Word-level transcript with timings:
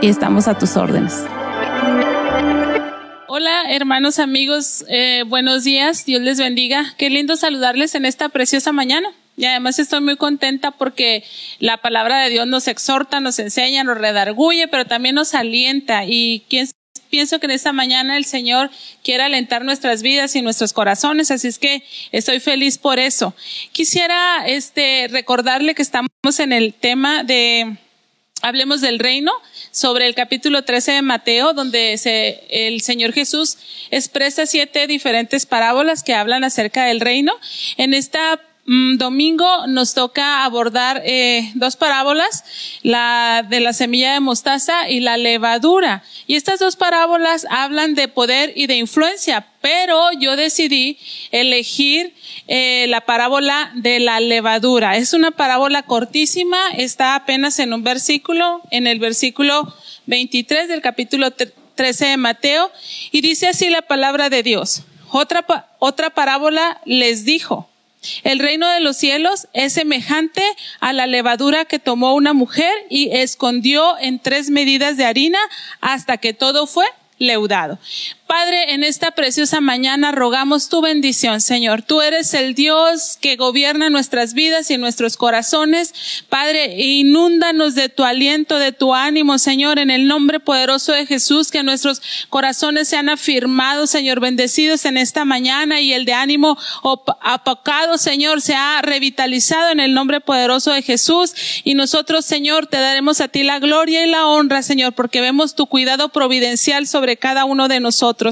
y 0.00 0.08
estamos 0.08 0.48
a 0.48 0.58
tus 0.58 0.76
órdenes. 0.76 1.24
Hola 3.26 3.64
hermanos, 3.68 4.18
amigos, 4.18 4.84
eh, 4.88 5.24
buenos 5.26 5.64
días, 5.64 6.04
Dios 6.04 6.22
les 6.22 6.38
bendiga. 6.38 6.94
Qué 6.96 7.10
lindo 7.10 7.36
saludarles 7.36 7.94
en 7.94 8.04
esta 8.04 8.28
preciosa 8.28 8.72
mañana. 8.72 9.08
Y 9.36 9.46
además 9.46 9.78
estoy 9.80 10.00
muy 10.00 10.16
contenta 10.16 10.70
porque 10.70 11.24
la 11.58 11.78
palabra 11.78 12.22
de 12.22 12.30
Dios 12.30 12.46
nos 12.46 12.68
exhorta, 12.68 13.18
nos 13.18 13.38
enseña, 13.40 13.82
nos 13.82 13.98
redarguye, 13.98 14.68
pero 14.68 14.84
también 14.84 15.16
nos 15.16 15.34
alienta. 15.34 16.04
Y 16.06 16.44
pienso 17.10 17.40
que 17.40 17.46
en 17.46 17.50
esta 17.50 17.72
mañana 17.72 18.16
el 18.16 18.24
Señor 18.24 18.70
quiere 19.02 19.24
alentar 19.24 19.64
nuestras 19.64 20.02
vidas 20.02 20.36
y 20.36 20.42
nuestros 20.42 20.72
corazones, 20.72 21.32
así 21.32 21.48
es 21.48 21.58
que 21.58 21.82
estoy 22.12 22.38
feliz 22.38 22.78
por 22.78 23.00
eso. 23.00 23.34
Quisiera 23.72 24.46
este 24.46 25.08
recordarle 25.08 25.74
que 25.74 25.82
estamos 25.82 26.08
en 26.38 26.52
el 26.52 26.72
tema 26.74 27.24
de 27.24 27.76
hablemos 28.44 28.82
del 28.82 28.98
reino 28.98 29.32
sobre 29.70 30.06
el 30.06 30.14
capítulo 30.14 30.62
13 30.62 30.92
de 30.92 31.02
Mateo, 31.02 31.54
donde 31.54 31.96
se, 31.96 32.44
el 32.50 32.82
Señor 32.82 33.12
Jesús 33.12 33.56
expresa 33.90 34.44
siete 34.44 34.86
diferentes 34.86 35.46
parábolas 35.46 36.02
que 36.02 36.14
hablan 36.14 36.44
acerca 36.44 36.84
del 36.84 37.00
reino. 37.00 37.32
En 37.78 37.94
esta 37.94 38.40
domingo 38.66 39.66
nos 39.66 39.92
toca 39.92 40.44
abordar 40.44 41.02
eh, 41.04 41.52
dos 41.54 41.76
parábolas, 41.76 42.44
la 42.82 43.44
de 43.46 43.60
la 43.60 43.74
semilla 43.74 44.14
de 44.14 44.20
mostaza 44.20 44.88
y 44.88 45.00
la 45.00 45.18
levadura. 45.18 46.02
Y 46.26 46.36
estas 46.36 46.60
dos 46.60 46.76
parábolas 46.76 47.46
hablan 47.50 47.94
de 47.94 48.08
poder 48.08 48.52
y 48.56 48.66
de 48.66 48.76
influencia, 48.76 49.46
pero 49.60 50.12
yo 50.18 50.36
decidí 50.36 50.98
elegir 51.30 52.14
eh, 52.48 52.86
la 52.88 53.02
parábola 53.02 53.70
de 53.74 54.00
la 54.00 54.20
levadura. 54.20 54.96
Es 54.96 55.12
una 55.12 55.30
parábola 55.30 55.82
cortísima, 55.82 56.70
está 56.70 57.16
apenas 57.16 57.58
en 57.58 57.74
un 57.74 57.84
versículo, 57.84 58.62
en 58.70 58.86
el 58.86 58.98
versículo 58.98 59.74
23 60.06 60.68
del 60.68 60.80
capítulo 60.80 61.32
13 61.32 62.06
de 62.06 62.16
Mateo, 62.16 62.70
y 63.12 63.20
dice 63.20 63.48
así 63.48 63.68
la 63.68 63.82
palabra 63.82 64.30
de 64.30 64.42
Dios. 64.42 64.84
Otra, 65.10 65.44
otra 65.78 66.10
parábola 66.10 66.80
les 66.86 67.24
dijo, 67.24 67.68
el 68.22 68.38
reino 68.38 68.68
de 68.68 68.80
los 68.80 68.96
cielos 68.96 69.48
es 69.52 69.72
semejante 69.72 70.42
a 70.80 70.92
la 70.92 71.06
levadura 71.06 71.64
que 71.64 71.78
tomó 71.78 72.14
una 72.14 72.32
mujer 72.32 72.72
y 72.90 73.10
escondió 73.12 73.98
en 73.98 74.18
tres 74.18 74.50
medidas 74.50 74.96
de 74.96 75.04
harina 75.04 75.38
hasta 75.80 76.16
que 76.18 76.32
todo 76.32 76.66
fue 76.66 76.86
leudado. 77.18 77.78
Padre, 78.36 78.74
en 78.74 78.82
esta 78.82 79.12
preciosa 79.12 79.60
mañana 79.60 80.10
rogamos 80.10 80.68
tu 80.68 80.80
bendición, 80.80 81.40
Señor. 81.40 81.82
Tú 81.82 82.02
eres 82.02 82.34
el 82.34 82.56
Dios 82.56 83.16
que 83.20 83.36
gobierna 83.36 83.90
nuestras 83.90 84.34
vidas 84.34 84.72
y 84.72 84.76
nuestros 84.76 85.16
corazones. 85.16 86.24
Padre, 86.28 86.82
inúndanos 86.82 87.76
de 87.76 87.88
tu 87.88 88.02
aliento, 88.02 88.58
de 88.58 88.72
tu 88.72 88.92
ánimo, 88.92 89.38
Señor, 89.38 89.78
en 89.78 89.88
el 89.88 90.08
nombre 90.08 90.40
poderoso 90.40 90.90
de 90.90 91.06
Jesús, 91.06 91.52
que 91.52 91.62
nuestros 91.62 92.02
corazones 92.28 92.88
sean 92.88 93.08
afirmados, 93.08 93.90
Señor, 93.90 94.18
bendecidos 94.18 94.84
en 94.84 94.96
esta 94.96 95.24
mañana 95.24 95.80
y 95.80 95.92
el 95.92 96.04
de 96.04 96.14
ánimo 96.14 96.58
apocado, 97.20 97.98
Señor, 97.98 98.42
se 98.42 98.56
ha 98.56 98.82
revitalizado 98.82 99.70
en 99.70 99.78
el 99.78 99.94
nombre 99.94 100.20
poderoso 100.20 100.72
de 100.72 100.82
Jesús. 100.82 101.62
Y 101.62 101.74
nosotros, 101.74 102.24
Señor, 102.24 102.66
te 102.66 102.78
daremos 102.78 103.20
a 103.20 103.28
ti 103.28 103.44
la 103.44 103.60
gloria 103.60 104.04
y 104.04 104.10
la 104.10 104.26
honra, 104.26 104.64
Señor, 104.64 104.92
porque 104.92 105.20
vemos 105.20 105.54
tu 105.54 105.68
cuidado 105.68 106.08
providencial 106.08 106.88
sobre 106.88 107.16
cada 107.16 107.44
uno 107.44 107.68
de 107.68 107.78
nosotros. 107.78 108.23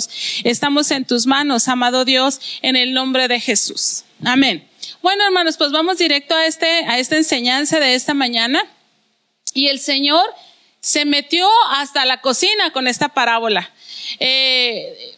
Estamos 0.45 0.91
en 0.91 1.05
tus 1.05 1.27
manos, 1.27 1.69
amado 1.69 2.05
Dios, 2.05 2.41
en 2.63 2.77
el 2.77 2.93
nombre 2.93 3.29
de 3.29 3.41
Jesús. 3.41 4.05
Amén. 4.25 4.69
Bueno, 5.03 5.25
hermanos, 5.25 5.57
pues 5.57 5.73
vamos 5.73 5.99
directo 5.99 6.35
a 6.35 6.47
este, 6.47 6.85
a 6.87 6.99
esta 6.99 7.17
enseñanza 7.17 7.81
de 7.81 7.95
esta 7.95 8.15
mañana. 8.15 8.63
Y 9.55 9.69
el 9.69 9.81
Señor 9.81 10.25
se 10.81 11.05
metió 11.05 11.49
hasta 11.71 12.05
la 12.05 12.21
cocina 12.21 12.73
con 12.73 12.89
esta 12.89 13.11
parábola. 13.11 13.71
Eh, 14.19 15.17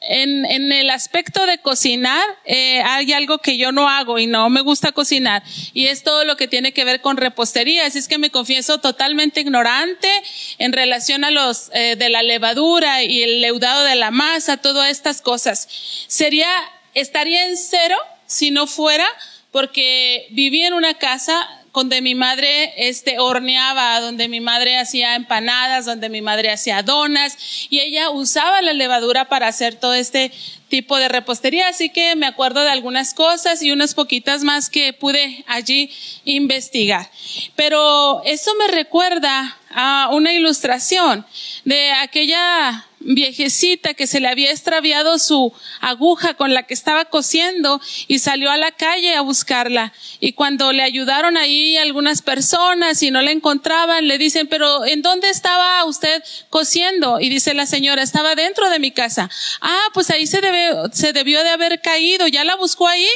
en, 0.00 0.46
en, 0.46 0.72
el 0.72 0.88
aspecto 0.88 1.44
de 1.44 1.58
cocinar, 1.58 2.22
eh, 2.46 2.80
hay 2.82 3.12
algo 3.12 3.38
que 3.38 3.58
yo 3.58 3.70
no 3.70 3.88
hago 3.88 4.18
y 4.18 4.26
no 4.26 4.48
me 4.48 4.62
gusta 4.62 4.92
cocinar, 4.92 5.42
y 5.74 5.86
es 5.86 6.02
todo 6.02 6.24
lo 6.24 6.36
que 6.36 6.48
tiene 6.48 6.72
que 6.72 6.84
ver 6.84 7.02
con 7.02 7.18
repostería. 7.18 7.86
Así 7.86 7.98
es 7.98 8.08
que 8.08 8.18
me 8.18 8.30
confieso 8.30 8.78
totalmente 8.78 9.40
ignorante 9.40 10.08
en 10.58 10.72
relación 10.72 11.24
a 11.24 11.30
los 11.30 11.70
eh, 11.74 11.96
de 11.96 12.08
la 12.08 12.22
levadura 12.22 13.02
y 13.02 13.22
el 13.22 13.42
leudado 13.42 13.84
de 13.84 13.94
la 13.94 14.10
masa, 14.10 14.56
todas 14.56 14.90
estas 14.90 15.20
cosas. 15.20 15.68
Sería, 16.06 16.48
estaría 16.94 17.46
en 17.46 17.56
cero 17.56 17.96
si 18.26 18.50
no 18.50 18.66
fuera 18.66 19.06
porque 19.50 20.28
viví 20.30 20.62
en 20.62 20.74
una 20.74 20.94
casa 20.94 21.46
donde 21.72 22.02
mi 22.02 22.14
madre 22.14 22.72
este, 22.76 23.18
horneaba, 23.18 24.00
donde 24.00 24.28
mi 24.28 24.40
madre 24.40 24.78
hacía 24.78 25.14
empanadas, 25.14 25.86
donde 25.86 26.08
mi 26.08 26.20
madre 26.20 26.50
hacía 26.50 26.82
donas 26.82 27.36
y 27.70 27.80
ella 27.80 28.10
usaba 28.10 28.62
la 28.62 28.72
levadura 28.72 29.28
para 29.28 29.48
hacer 29.48 29.76
todo 29.76 29.94
este 29.94 30.32
tipo 30.70 30.96
de 30.96 31.08
repostería, 31.08 31.68
así 31.68 31.90
que 31.90 32.16
me 32.16 32.26
acuerdo 32.26 32.62
de 32.62 32.70
algunas 32.70 33.12
cosas 33.12 33.62
y 33.62 33.72
unas 33.72 33.92
poquitas 33.94 34.42
más 34.42 34.70
que 34.70 34.94
pude 34.94 35.44
allí 35.46 35.90
investigar. 36.24 37.10
Pero 37.56 38.22
eso 38.24 38.52
me 38.54 38.68
recuerda 38.68 39.58
a 39.70 40.08
una 40.12 40.32
ilustración 40.32 41.26
de 41.64 41.92
aquella 41.92 42.86
viejecita 43.00 43.94
que 43.94 44.06
se 44.06 44.20
le 44.20 44.28
había 44.28 44.50
extraviado 44.50 45.18
su 45.18 45.52
aguja 45.80 46.34
con 46.34 46.52
la 46.52 46.64
que 46.64 46.74
estaba 46.74 47.06
cosiendo 47.06 47.80
y 48.08 48.18
salió 48.18 48.50
a 48.50 48.58
la 48.58 48.72
calle 48.72 49.14
a 49.14 49.22
buscarla. 49.22 49.92
Y 50.20 50.34
cuando 50.34 50.72
le 50.72 50.82
ayudaron 50.82 51.36
ahí 51.36 51.76
algunas 51.78 52.20
personas 52.20 53.02
y 53.02 53.10
no 53.10 53.22
la 53.22 53.30
encontraban, 53.30 54.06
le 54.06 54.18
dicen, 54.18 54.46
pero 54.48 54.84
¿en 54.84 55.02
dónde 55.02 55.30
estaba 55.30 55.82
usted 55.84 56.22
cosiendo? 56.50 57.20
Y 57.20 57.30
dice 57.30 57.54
la 57.54 57.66
señora, 57.66 58.02
estaba 58.02 58.34
dentro 58.34 58.68
de 58.68 58.78
mi 58.78 58.90
casa. 58.90 59.30
Ah, 59.62 59.88
pues 59.94 60.10
ahí 60.10 60.26
se, 60.26 60.42
debe, 60.42 60.59
se 60.92 61.12
debió 61.12 61.42
de 61.42 61.50
haber 61.50 61.80
caído, 61.80 62.26
ya 62.26 62.44
la 62.44 62.56
buscó 62.56 62.86
ahí. 62.88 63.08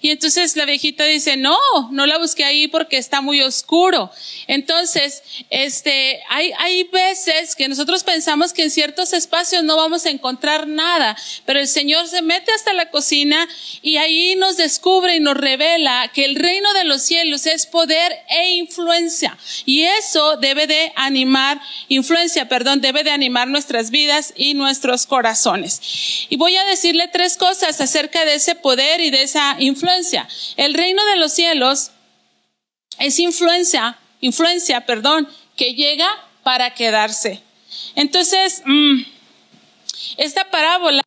Y 0.00 0.10
entonces 0.10 0.56
la 0.56 0.64
viejita 0.64 1.04
dice, 1.04 1.36
no, 1.36 1.58
no 1.90 2.06
la 2.06 2.18
busqué 2.18 2.44
ahí 2.44 2.68
porque 2.68 2.96
está 2.98 3.20
muy 3.20 3.40
oscuro. 3.40 4.10
Entonces, 4.46 5.22
este, 5.50 6.20
hay, 6.28 6.52
hay 6.58 6.84
veces 6.84 7.54
que 7.54 7.68
nosotros 7.68 8.02
pensamos 8.02 8.52
que 8.52 8.64
en 8.64 8.70
ciertos 8.70 9.12
espacios 9.12 9.62
no 9.62 9.76
vamos 9.76 10.06
a 10.06 10.10
encontrar 10.10 10.66
nada, 10.66 11.16
pero 11.44 11.60
el 11.60 11.68
Señor 11.68 12.08
se 12.08 12.22
mete 12.22 12.52
hasta 12.52 12.72
la 12.72 12.90
cocina 12.90 13.48
y 13.80 13.96
ahí 13.96 14.34
nos 14.36 14.56
descubre 14.56 15.16
y 15.16 15.20
nos 15.20 15.36
revela 15.36 16.10
que 16.12 16.24
el 16.24 16.36
reino 16.36 16.72
de 16.72 16.84
los 16.84 17.02
cielos 17.02 17.46
es 17.46 17.66
poder 17.66 18.12
e 18.28 18.54
influencia. 18.54 19.36
Y 19.66 19.82
eso 19.82 20.36
debe 20.36 20.66
de 20.66 20.92
animar, 20.96 21.60
influencia, 21.88 22.48
perdón, 22.48 22.80
debe 22.80 23.04
de 23.04 23.10
animar 23.10 23.48
nuestras 23.48 23.90
vidas 23.90 24.32
y 24.36 24.54
nuestros 24.54 25.06
corazones. 25.06 26.26
Y 26.28 26.36
voy 26.36 26.56
a 26.56 26.64
decirle 26.92 27.08
tres 27.10 27.38
cosas 27.38 27.80
acerca 27.80 28.26
de 28.26 28.34
ese 28.34 28.54
poder 28.54 29.00
y 29.00 29.10
de 29.10 29.22
esa 29.22 29.56
influencia. 29.58 30.28
El 30.58 30.74
reino 30.74 31.02
de 31.06 31.16
los 31.16 31.32
cielos 31.32 31.90
es 32.98 33.18
influencia, 33.18 33.98
influencia, 34.20 34.84
perdón, 34.84 35.26
que 35.56 35.74
llega 35.74 36.06
para 36.42 36.74
quedarse. 36.74 37.40
Entonces, 37.94 38.62
mm, 38.66 39.04
esta 40.18 40.50
parábola 40.50 41.02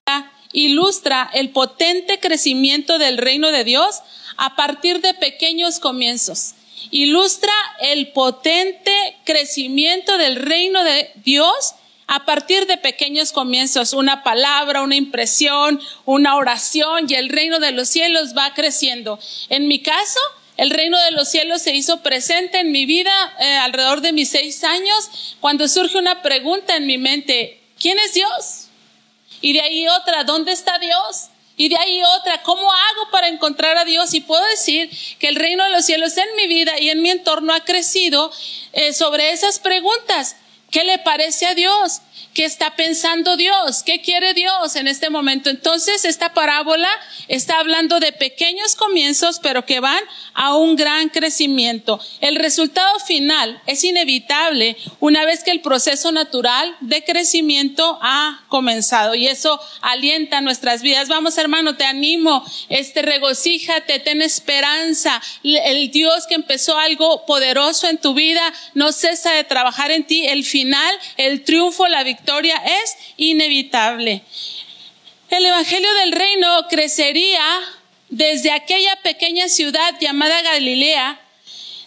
ilustra 0.54 1.30
el 1.34 1.50
potente 1.50 2.20
crecimiento 2.20 2.98
del 2.98 3.20
reino 3.20 3.52
de 3.52 3.64
Dios 3.64 4.02
a 4.38 4.56
partir 4.56 5.02
de 5.02 5.14
pequeños 5.14 5.80
comienzos. 5.80 6.56
Ilustra 6.90 7.54
el 7.80 8.12
potente 8.12 9.18
crecimiento 9.24 10.18
del 10.18 10.38
reino 10.38 10.84
de 10.84 11.12
Dios 11.24 11.76
a 12.08 12.26
partir 12.26 12.68
de 12.68 12.78
pequeños 12.78 13.32
comienzos, 13.32 13.94
una 13.94 14.24
palabra, 14.24 14.84
una 14.84 14.96
impresión, 14.96 15.82
una 16.06 16.36
oración 16.36 17.08
y 17.10 17.16
el 17.16 17.30
reino 17.30 17.60
de 17.60 17.72
los 17.72 17.90
cielos 17.90 18.36
va 18.38 18.54
creciendo. 18.54 19.20
En 19.50 19.68
mi 19.68 19.82
caso, 19.82 20.20
el 20.58 20.70
reino 20.70 21.02
de 21.04 21.12
los 21.12 21.30
cielos 21.30 21.62
se 21.62 21.76
hizo 21.76 22.02
presente 22.02 22.60
en 22.60 22.72
mi 22.72 22.86
vida 22.86 23.12
eh, 23.40 23.58
alrededor 23.58 24.02
de 24.02 24.14
mis 24.14 24.30
seis 24.30 24.64
años, 24.64 25.36
cuando 25.40 25.68
surge 25.68 25.98
una 25.98 26.22
pregunta 26.22 26.76
en 26.78 26.86
mi 26.86 26.98
mente, 26.98 27.60
¿quién 27.80 27.98
es 28.00 28.14
Dios? 28.14 28.68
Y 29.42 29.54
de 29.54 29.62
ahí 29.62 29.88
otra, 29.88 30.24
¿dónde 30.24 30.52
está 30.52 30.78
Dios? 30.80 31.30
Y 31.58 31.70
de 31.70 31.78
ahí 31.78 32.02
otra, 32.20 32.42
¿cómo 32.44 32.72
hago 32.72 33.12
para 33.12 33.30
encontrar 33.30 33.78
a 33.78 33.86
Dios? 33.86 34.14
Y 34.14 34.22
puedo 34.22 34.44
decir 34.46 34.90
que 35.20 35.28
el 35.28 35.36
reino 35.36 35.64
de 35.64 35.72
los 35.72 35.86
cielos 35.86 36.18
en 36.18 36.28
mi 36.36 36.48
vida 36.48 36.80
y 36.80 36.90
en 36.90 37.02
mi 37.02 37.10
entorno 37.10 37.54
ha 37.54 37.62
crecido 37.62 38.32
eh, 38.74 38.94
sobre 38.94 39.32
esas 39.32 39.60
preguntas. 39.60 40.36
¿Qué 40.72 40.84
le 40.84 40.98
parece 41.00 41.46
a 41.46 41.56
Dios? 41.56 42.02
¿Qué 42.34 42.44
está 42.44 42.76
pensando 42.76 43.38
Dios? 43.38 43.82
¿Qué 43.84 44.02
quiere 44.02 44.34
Dios 44.34 44.76
en 44.76 44.88
este 44.88 45.10
momento? 45.10 45.50
Entonces, 45.50 46.04
esta 46.04 46.34
parábola 46.34 46.90
está 47.28 47.60
hablando 47.60 48.00
de 48.00 48.12
pequeños 48.12 48.76
comienzos, 48.76 49.40
pero 49.42 49.66
que 49.66 49.80
van 49.80 50.04
a 50.34 50.56
un 50.56 50.76
gran 50.76 51.10
crecimiento. 51.10 52.00
El 52.22 52.36
resultado 52.36 53.00
final 53.00 53.62
es 53.68 53.84
inevitable 53.84 54.76
una 55.00 55.26
vez 55.26 55.44
que 55.44 55.52
el 55.52 55.62
proceso 55.62 56.12
natural 56.12 56.76
de 56.82 57.04
crecimiento 57.04 58.00
ha 58.02 58.44
comenzado 58.50 59.16
y 59.16 59.28
eso 59.28 59.60
alienta 59.82 60.42
nuestras 60.42 60.82
vidas. 60.82 61.08
Vamos, 61.08 61.38
hermano, 61.38 61.76
te 61.76 61.86
animo, 61.86 62.46
este 62.70 63.02
regocíjate, 63.02 64.00
ten 64.00 64.22
esperanza. 64.22 65.22
El 65.44 65.92
Dios 65.92 66.28
que 66.28 66.36
empezó 66.36 66.78
algo 66.78 67.26
poderoso 67.26 67.88
en 67.88 67.98
tu 67.98 68.14
vida 68.14 68.42
no 68.74 68.92
cesa 68.92 69.32
de 69.32 69.44
trabajar 69.44 69.92
en 69.92 70.04
ti. 70.06 70.26
El 70.26 70.44
final, 70.44 70.94
el 71.18 71.44
triunfo, 71.44 71.88
la 71.88 72.04
victoria 72.06 72.56
es 72.56 72.96
inevitable. 73.18 74.24
El 75.30 75.46
Evangelio 75.46 75.94
del 75.96 76.14
Reino 76.14 76.68
crecería 76.70 77.44
desde 78.10 78.52
aquella 78.52 78.96
pequeña 79.02 79.50
ciudad 79.50 79.96
llamada 80.00 80.42
Galilea 80.42 81.20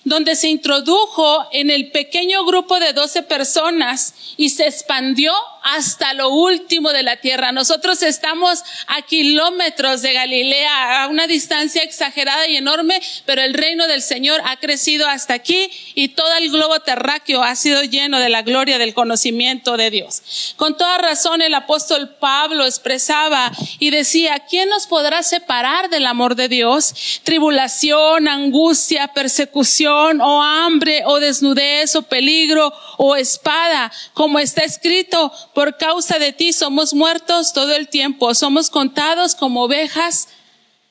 donde 0.09 0.37
se 0.37 0.49
introdujo 0.49 1.47
en 1.53 1.71
el 1.71 1.91
pequeño 1.91 2.45
grupo 2.45 2.81
de 2.81 2.93
12 2.93 3.23
personas 3.25 4.15
y 4.37 4.51
se 4.51 4.67
expandió 4.67 5.33
hasta 5.75 6.15
lo 6.15 6.31
último 6.31 6.93
de 6.93 7.03
la 7.03 7.17
tierra. 7.17 7.53
Nosotros 7.53 8.03
estamos 8.03 8.63
a 8.87 9.03
kilómetros 9.03 10.03
de 10.03 10.13
Galilea, 10.13 11.05
a 11.05 11.09
una 11.09 11.27
distancia 11.27 11.83
exagerada 11.83 12.47
y 12.47 12.57
enorme, 12.57 13.01
pero 13.27 13.43
el 13.43 13.55
reino 13.55 13.87
del 13.87 14.03
Señor 14.03 14.41
ha 14.45 14.57
crecido 14.59 15.07
hasta 15.07 15.35
aquí 15.35 15.71
y 15.95 16.09
todo 16.09 16.33
el 16.35 16.51
globo 16.51 16.81
terráqueo 16.81 17.43
ha 17.43 17.55
sido 17.57 17.83
lleno 17.83 18.19
de 18.19 18.29
la 18.29 18.43
gloria 18.43 18.79
del 18.79 18.95
conocimiento 18.95 19.77
de 19.77 19.91
Dios. 19.91 20.55
Con 20.57 20.77
toda 20.77 20.99
razón 20.99 21.43
el 21.43 21.55
apóstol 21.55 22.17
Pablo 22.21 22.65
expresaba 22.65 23.53
y 23.79 23.91
decía, 23.91 24.45
¿quién 24.49 24.69
nos 24.69 24.87
podrá 24.87 25.23
separar 25.23 25.91
del 25.91 26.07
amor 26.07 26.35
de 26.35 26.49
Dios? 26.49 27.21
Tribulación, 27.25 28.29
angustia, 28.29 29.09
persecución, 29.09 30.21
o 30.21 30.43
hambre 30.43 31.03
o 31.05 31.21
desnudez 31.21 31.95
o 31.97 32.03
peligro 32.03 32.73
o 32.99 33.17
espada, 33.17 33.91
como 34.13 34.39
está 34.39 34.65
escrito, 34.65 35.33
por 35.55 35.79
causa 35.79 36.19
de 36.19 36.33
ti 36.33 36.53
somos 36.53 36.93
muertos 36.93 37.53
todo 37.55 37.75
el 37.75 37.89
tiempo, 37.89 38.35
somos 38.35 38.69
contados 38.69 39.35
como 39.35 39.63
ovejas 39.63 40.29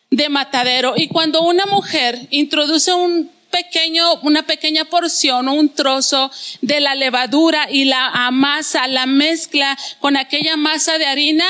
de 0.09 0.29
matadero. 0.29 0.93
Y 0.95 1.09
cuando 1.09 1.41
una 1.41 1.65
mujer 1.65 2.27
introduce 2.31 2.93
un 2.93 3.29
pequeño, 3.51 4.15
una 4.21 4.43
pequeña 4.43 4.85
porción 4.85 5.47
o 5.47 5.53
un 5.53 5.69
trozo 5.69 6.31
de 6.61 6.79
la 6.79 6.95
levadura 6.95 7.67
y 7.69 7.85
la 7.85 8.07
amasa, 8.07 8.87
la 8.87 9.05
mezcla 9.05 9.77
con 9.99 10.17
aquella 10.17 10.55
masa 10.55 10.97
de 10.97 11.05
harina, 11.05 11.45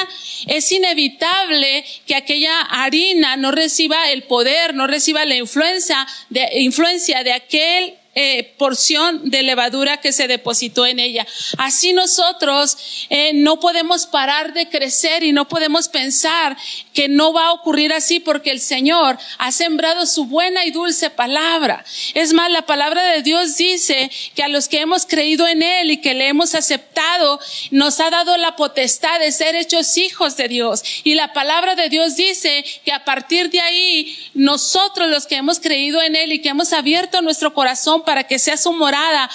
es 0.47 0.71
inevitable 0.71 1.85
que 2.05 2.15
aquella 2.15 2.61
harina 2.61 3.35
no 3.37 3.51
reciba 3.51 4.09
el 4.11 4.23
poder, 4.23 4.73
no 4.73 4.87
reciba 4.87 5.25
la 5.25 5.35
influencia 5.35 6.07
de, 6.29 6.47
influencia 6.61 7.23
de 7.23 7.33
aquel 7.33 7.95
eh, 8.19 8.55
porción 8.57 9.29
de 9.29 9.43
levadura 9.43 9.97
que 9.97 10.11
se 10.11 10.27
depositó 10.27 10.87
en 10.87 10.97
ella. 10.97 11.27
Así 11.59 11.93
nosotros 11.93 13.05
eh, 13.11 13.31
no 13.35 13.59
podemos 13.59 14.07
parar 14.07 14.53
de 14.53 14.67
crecer 14.69 15.21
y 15.21 15.33
no 15.33 15.47
podemos 15.47 15.87
pensar 15.87 16.57
que 16.95 17.09
no 17.09 17.31
va 17.31 17.45
a 17.45 17.53
ocurrir 17.53 17.93
así 17.93 18.19
porque 18.19 18.49
el 18.49 18.59
Señor 18.59 19.19
ha 19.37 19.51
sembrado 19.51 20.07
su 20.07 20.25
buena 20.25 20.65
y 20.65 20.71
dulce 20.71 21.11
palabra. 21.11 21.85
Es 22.15 22.33
más, 22.33 22.49
la 22.49 22.63
palabra 22.63 23.03
de 23.03 23.21
Dios 23.21 23.55
dice 23.55 24.09
que 24.33 24.41
a 24.41 24.47
los 24.47 24.67
que 24.67 24.79
hemos 24.79 25.05
creído 25.05 25.47
en 25.47 25.61
Él 25.61 25.91
y 25.91 26.01
que 26.01 26.15
le 26.15 26.27
hemos 26.27 26.55
aceptado, 26.55 27.39
nos 27.69 27.99
ha 27.99 28.09
dado 28.09 28.35
la 28.37 28.55
potestad 28.55 29.19
de 29.19 29.31
ser 29.31 29.55
hechos 29.55 29.95
hijos 29.95 30.37
de 30.37 30.47
Dios. 30.47 30.81
Y 31.03 31.13
la 31.13 31.33
palabra 31.33 31.75
de 31.75 31.89
Dios 31.89 32.15
dice 32.15 32.65
que 32.83 32.91
a 32.91 33.05
partir 33.05 33.51
de 33.51 33.59
ahí, 33.59 34.17
nosotros 34.33 35.07
los 35.07 35.27
que 35.27 35.35
hemos 35.35 35.59
creído 35.59 36.01
en 36.01 36.15
Él 36.15 36.31
y 36.31 36.41
que 36.41 36.49
hemos 36.49 36.73
abierto 36.73 37.21
nuestro 37.21 37.53
corazón 37.53 38.05
para 38.07 38.23
que 38.23 38.39
sea 38.39 38.55
su 38.55 38.71
morada, 38.71 39.29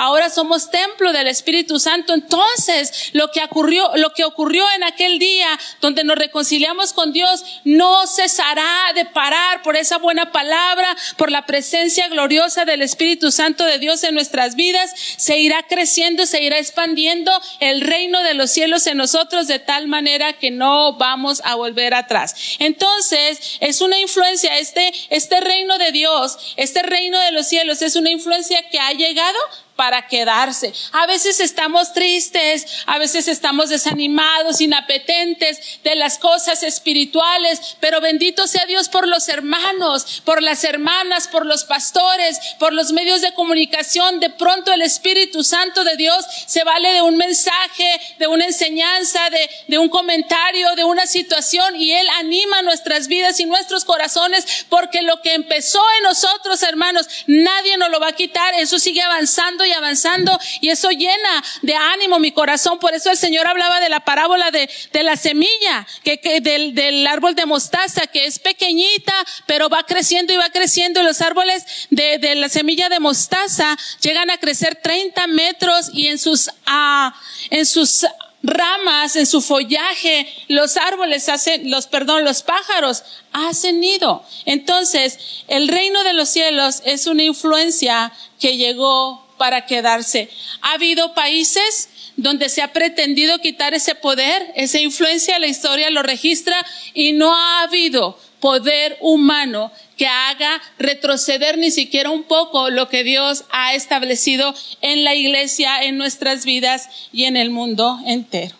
Ahora 0.00 0.30
somos 0.30 0.70
templo 0.70 1.12
del 1.12 1.26
Espíritu 1.26 1.80
Santo. 1.80 2.14
Entonces, 2.14 3.10
lo 3.14 3.32
que 3.32 3.42
ocurrió, 3.42 3.90
lo 3.96 4.12
que 4.12 4.24
ocurrió 4.24 4.64
en 4.76 4.84
aquel 4.84 5.18
día 5.18 5.48
donde 5.80 6.04
nos 6.04 6.16
reconciliamos 6.16 6.92
con 6.92 7.12
Dios 7.12 7.42
no 7.64 8.06
cesará 8.06 8.92
de 8.94 9.06
parar 9.06 9.60
por 9.62 9.76
esa 9.76 9.98
buena 9.98 10.30
palabra, 10.30 10.96
por 11.16 11.32
la 11.32 11.46
presencia 11.46 12.06
gloriosa 12.06 12.64
del 12.64 12.82
Espíritu 12.82 13.32
Santo 13.32 13.64
de 13.64 13.80
Dios 13.80 14.04
en 14.04 14.14
nuestras 14.14 14.54
vidas. 14.54 14.92
Se 15.16 15.40
irá 15.40 15.64
creciendo, 15.64 16.26
se 16.26 16.44
irá 16.44 16.58
expandiendo 16.58 17.32
el 17.58 17.80
reino 17.80 18.22
de 18.22 18.34
los 18.34 18.52
cielos 18.52 18.86
en 18.86 18.98
nosotros 18.98 19.48
de 19.48 19.58
tal 19.58 19.88
manera 19.88 20.34
que 20.34 20.52
no 20.52 20.92
vamos 20.92 21.42
a 21.44 21.56
volver 21.56 21.94
atrás. 21.94 22.36
Entonces, 22.60 23.58
es 23.58 23.80
una 23.80 23.98
influencia, 23.98 24.58
este, 24.58 24.92
este 25.10 25.40
reino 25.40 25.76
de 25.76 25.90
Dios, 25.90 26.54
este 26.56 26.82
reino 26.84 27.18
de 27.18 27.32
los 27.32 27.48
cielos 27.48 27.82
es 27.82 27.96
una 27.96 28.10
influencia 28.10 28.62
que 28.70 28.78
ha 28.78 28.92
llegado 28.92 29.38
para 29.78 30.08
quedarse. 30.08 30.72
A 30.90 31.06
veces 31.06 31.38
estamos 31.38 31.92
tristes, 31.92 32.66
a 32.86 32.98
veces 32.98 33.28
estamos 33.28 33.68
desanimados, 33.68 34.60
inapetentes 34.60 35.78
de 35.84 35.94
las 35.94 36.18
cosas 36.18 36.64
espirituales, 36.64 37.76
pero 37.78 38.00
bendito 38.00 38.48
sea 38.48 38.66
Dios 38.66 38.88
por 38.88 39.06
los 39.06 39.28
hermanos, 39.28 40.20
por 40.24 40.42
las 40.42 40.64
hermanas, 40.64 41.28
por 41.28 41.46
los 41.46 41.62
pastores, 41.62 42.40
por 42.58 42.72
los 42.72 42.90
medios 42.90 43.20
de 43.20 43.32
comunicación. 43.34 44.18
De 44.18 44.30
pronto 44.30 44.72
el 44.72 44.82
Espíritu 44.82 45.44
Santo 45.44 45.84
de 45.84 45.96
Dios 45.96 46.24
se 46.48 46.64
vale 46.64 46.94
de 46.94 47.02
un 47.02 47.16
mensaje, 47.16 48.00
de 48.18 48.26
una 48.26 48.46
enseñanza, 48.46 49.20
de, 49.68 49.78
un 49.78 49.88
comentario, 49.88 50.74
de 50.74 50.82
una 50.82 51.06
situación 51.06 51.76
y 51.76 51.92
Él 51.92 52.08
anima 52.18 52.62
nuestras 52.62 53.06
vidas 53.06 53.38
y 53.38 53.46
nuestros 53.46 53.84
corazones 53.84 54.66
porque 54.68 55.02
lo 55.02 55.22
que 55.22 55.34
empezó 55.34 55.80
en 55.98 56.02
nosotros, 56.02 56.64
hermanos, 56.64 57.06
nadie 57.28 57.76
nos 57.76 57.90
lo 57.90 58.00
va 58.00 58.08
a 58.08 58.12
quitar. 58.12 58.54
Eso 58.54 58.80
sigue 58.80 59.02
avanzando 59.02 59.67
y 59.68 59.72
avanzando 59.72 60.38
y 60.60 60.70
eso 60.70 60.90
llena 60.90 61.44
de 61.62 61.74
ánimo 61.74 62.18
mi 62.18 62.32
corazón. 62.32 62.78
Por 62.78 62.94
eso 62.94 63.10
el 63.10 63.16
Señor 63.16 63.46
hablaba 63.46 63.80
de 63.80 63.88
la 63.88 64.00
parábola 64.00 64.50
de, 64.50 64.68
de 64.92 65.02
la 65.02 65.16
semilla, 65.16 65.86
que, 66.02 66.40
del, 66.40 66.74
del, 66.74 67.06
árbol 67.06 67.34
de 67.34 67.46
mostaza, 67.46 68.06
que 68.06 68.26
es 68.26 68.38
pequeñita, 68.38 69.14
pero 69.46 69.68
va 69.68 69.84
creciendo 69.84 70.32
y 70.32 70.36
va 70.36 70.50
creciendo. 70.50 71.02
Los 71.02 71.20
árboles 71.20 71.64
de, 71.90 72.18
de 72.18 72.34
la 72.34 72.48
semilla 72.48 72.88
de 72.88 73.00
mostaza 73.00 73.76
llegan 74.00 74.30
a 74.30 74.38
crecer 74.38 74.80
30 74.82 75.26
metros 75.28 75.90
y 75.92 76.08
en 76.08 76.18
sus, 76.18 76.50
ah, 76.66 77.14
en 77.50 77.66
sus 77.66 78.06
ramas, 78.42 79.16
en 79.16 79.26
su 79.26 79.40
follaje, 79.40 80.28
los 80.48 80.76
árboles 80.76 81.28
hacen, 81.28 81.70
los, 81.70 81.86
perdón, 81.86 82.24
los 82.24 82.42
pájaros 82.42 83.02
hacen 83.32 83.80
nido. 83.80 84.24
Entonces, 84.44 85.18
el 85.48 85.68
reino 85.68 86.04
de 86.04 86.12
los 86.12 86.28
cielos 86.28 86.82
es 86.84 87.06
una 87.06 87.24
influencia 87.24 88.12
que 88.38 88.56
llegó 88.56 89.27
para 89.38 89.64
quedarse. 89.64 90.28
Ha 90.60 90.72
habido 90.72 91.14
países 91.14 91.88
donde 92.16 92.48
se 92.48 92.62
ha 92.62 92.72
pretendido 92.72 93.38
quitar 93.38 93.74
ese 93.74 93.94
poder, 93.94 94.52
esa 94.56 94.80
influencia, 94.80 95.38
la 95.38 95.46
historia 95.46 95.88
lo 95.90 96.02
registra 96.02 96.66
y 96.92 97.12
no 97.12 97.34
ha 97.34 97.62
habido 97.62 98.18
poder 98.40 98.98
humano 99.00 99.72
que 99.96 100.06
haga 100.06 100.60
retroceder 100.78 101.58
ni 101.58 101.70
siquiera 101.70 102.10
un 102.10 102.24
poco 102.24 102.70
lo 102.70 102.88
que 102.88 103.04
Dios 103.04 103.44
ha 103.50 103.74
establecido 103.74 104.54
en 104.80 105.04
la 105.04 105.14
iglesia, 105.14 105.82
en 105.82 105.96
nuestras 105.96 106.44
vidas 106.44 106.88
y 107.12 107.24
en 107.24 107.36
el 107.36 107.50
mundo 107.50 107.98
entero. 108.06 108.56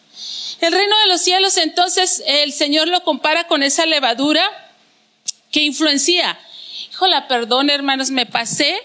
El 0.61 0.73
reino 0.73 0.99
de 0.99 1.07
los 1.09 1.21
cielos, 1.21 1.57
entonces, 1.57 2.23
el 2.27 2.53
Señor 2.53 2.89
lo 2.89 3.05
compara 3.05 3.47
con 3.47 3.63
esa 3.63 3.87
levadura 3.87 4.43
que 5.53 5.63
influencia. 5.63 6.39
Híjola, 6.91 7.29
perdón, 7.29 7.71
hermanos, 7.71 8.11
me 8.11 8.27
pasé 8.27 8.77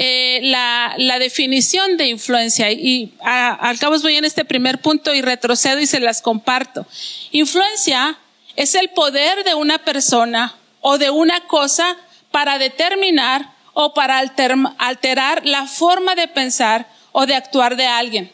eh, 0.00 0.38
la, 0.44 0.94
la, 0.96 1.18
definición 1.18 1.96
de 1.96 2.06
influencia 2.06 2.70
y 2.70 3.12
al 3.20 3.80
cabo 3.80 3.98
voy 3.98 4.14
en 4.14 4.24
este 4.24 4.44
primer 4.44 4.80
punto 4.80 5.12
y 5.12 5.22
retrocedo 5.22 5.80
y 5.80 5.86
se 5.86 5.98
las 5.98 6.22
comparto. 6.22 6.86
Influencia 7.32 8.16
es 8.54 8.76
el 8.76 8.90
poder 8.90 9.42
de 9.42 9.54
una 9.54 9.78
persona 9.78 10.54
o 10.82 10.98
de 10.98 11.10
una 11.10 11.40
cosa 11.48 11.96
para 12.30 12.58
determinar 12.58 13.52
o 13.74 13.92
para 13.92 14.18
alterar 14.18 15.44
la 15.44 15.66
forma 15.66 16.14
de 16.14 16.28
pensar 16.28 16.88
o 17.10 17.26
de 17.26 17.34
actuar 17.34 17.74
de 17.74 17.86
alguien. 17.86 18.32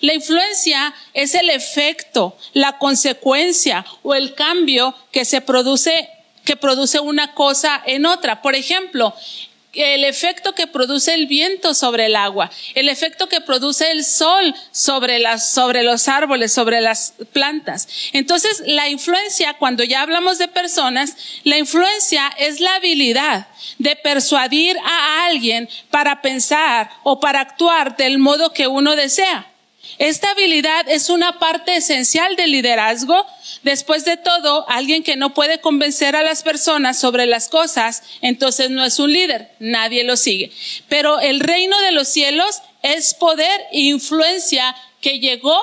La 0.00 0.14
influencia 0.14 0.92
es 1.14 1.36
el 1.36 1.50
efecto, 1.50 2.36
la 2.52 2.78
consecuencia 2.78 3.84
o 4.02 4.14
el 4.14 4.34
cambio 4.34 4.94
que 5.12 5.24
se 5.24 5.40
produce, 5.40 6.08
que 6.44 6.56
produce 6.56 6.98
una 6.98 7.34
cosa 7.34 7.80
en 7.86 8.06
otra. 8.06 8.42
Por 8.42 8.56
ejemplo, 8.56 9.14
el 9.72 10.04
efecto 10.04 10.54
que 10.54 10.66
produce 10.66 11.14
el 11.14 11.26
viento 11.26 11.74
sobre 11.74 12.06
el 12.06 12.16
agua, 12.16 12.50
el 12.74 12.88
efecto 12.88 13.28
que 13.28 13.40
produce 13.40 13.90
el 13.90 14.04
sol 14.04 14.54
sobre 14.72 15.18
las, 15.18 15.52
sobre 15.52 15.82
los 15.82 16.08
árboles, 16.08 16.52
sobre 16.52 16.80
las 16.80 17.14
plantas. 17.32 17.88
Entonces, 18.12 18.62
la 18.66 18.88
influencia, 18.88 19.54
cuando 19.54 19.84
ya 19.84 20.02
hablamos 20.02 20.38
de 20.38 20.48
personas, 20.48 21.16
la 21.44 21.58
influencia 21.58 22.32
es 22.38 22.60
la 22.60 22.74
habilidad 22.76 23.46
de 23.78 23.96
persuadir 23.96 24.76
a 24.84 25.26
alguien 25.26 25.68
para 25.90 26.20
pensar 26.22 26.90
o 27.02 27.20
para 27.20 27.40
actuar 27.40 27.96
del 27.96 28.18
modo 28.18 28.52
que 28.52 28.66
uno 28.66 28.96
desea. 28.96 29.49
Esta 30.00 30.30
habilidad 30.30 30.88
es 30.88 31.10
una 31.10 31.38
parte 31.38 31.76
esencial 31.76 32.34
del 32.34 32.52
liderazgo. 32.52 33.26
Después 33.62 34.06
de 34.06 34.16
todo, 34.16 34.66
alguien 34.66 35.02
que 35.02 35.14
no 35.14 35.34
puede 35.34 35.60
convencer 35.60 36.16
a 36.16 36.22
las 36.22 36.42
personas 36.42 36.98
sobre 36.98 37.26
las 37.26 37.48
cosas, 37.48 38.02
entonces 38.22 38.70
no 38.70 38.82
es 38.82 38.98
un 38.98 39.12
líder, 39.12 39.50
nadie 39.58 40.02
lo 40.04 40.16
sigue. 40.16 40.52
Pero 40.88 41.20
el 41.20 41.40
reino 41.40 41.78
de 41.82 41.92
los 41.92 42.08
cielos 42.08 42.62
es 42.80 43.12
poder 43.12 43.60
e 43.72 43.80
influencia 43.80 44.74
que 45.02 45.18
llegó 45.18 45.60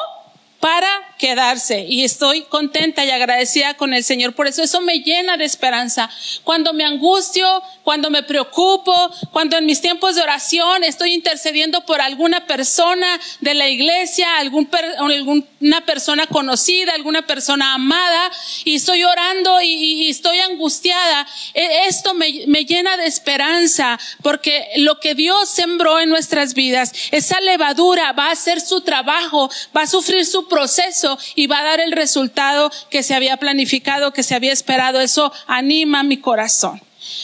para 0.59 0.87
quedarse 1.17 1.85
y 1.87 2.03
estoy 2.03 2.43
contenta 2.43 3.03
y 3.03 3.09
agradecida 3.09 3.75
con 3.75 3.93
el 3.93 4.03
Señor. 4.03 4.33
Por 4.33 4.47
eso 4.47 4.61
eso 4.61 4.81
me 4.81 4.99
llena 4.99 5.37
de 5.37 5.45
esperanza. 5.45 6.09
Cuando 6.43 6.73
me 6.73 6.85
angustio, 6.85 7.61
cuando 7.83 8.09
me 8.09 8.23
preocupo, 8.23 8.93
cuando 9.31 9.57
en 9.57 9.65
mis 9.65 9.81
tiempos 9.81 10.15
de 10.15 10.21
oración 10.21 10.83
estoy 10.83 11.13
intercediendo 11.13 11.85
por 11.85 12.01
alguna 12.01 12.45
persona 12.45 13.19
de 13.41 13.53
la 13.53 13.67
iglesia, 13.67 14.37
algún 14.37 14.69
alguna 14.79 15.85
persona 15.85 16.27
conocida, 16.27 16.93
alguna 16.93 17.25
persona 17.25 17.73
amada 17.73 18.31
y 18.63 18.75
estoy 18.75 19.03
orando 19.03 19.59
y, 19.61 20.09
estoy 20.09 20.39
angustiada, 20.39 21.27
e, 21.53 21.87
esto 21.87 22.13
me, 22.13 22.43
me 22.47 22.65
llena 22.65 22.97
de 22.97 23.05
esperanza 23.05 23.99
porque 24.21 24.67
lo 24.77 24.99
que 24.99 25.15
Dios 25.15 25.49
sembró 25.49 25.99
en 25.99 26.09
nuestras 26.09 26.53
vidas, 26.53 26.91
esa 27.11 27.39
levadura 27.41 28.11
va 28.13 28.27
a 28.27 28.31
hacer 28.31 28.61
su 28.61 28.81
trabajo, 28.81 29.49
va 29.75 29.83
a 29.83 29.87
sufrir 29.87 30.25
su 30.25 30.47
proceso 30.47 31.06
y 31.35 31.47
va 31.47 31.59
a 31.59 31.63
dar 31.63 31.79
el 31.79 31.91
resultado 31.91 32.71
que 32.89 33.03
se 33.03 33.13
había 33.13 33.37
planificado, 33.37 34.13
que 34.13 34.23
se 34.23 34.35
había 34.35 34.53
esperado. 34.53 34.99
Eso 34.99 35.31
anima 35.47 36.03
mi 36.03 36.17
corazón. 36.17 36.81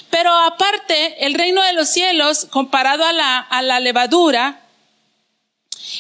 Pero 0.10 0.32
aparte, 0.32 1.26
el 1.26 1.34
reino 1.34 1.62
de 1.64 1.74
los 1.74 1.90
cielos, 1.90 2.46
comparado 2.50 3.06
a 3.06 3.14
la, 3.14 3.40
a 3.40 3.62
la 3.62 3.80
levadura, 3.80 4.62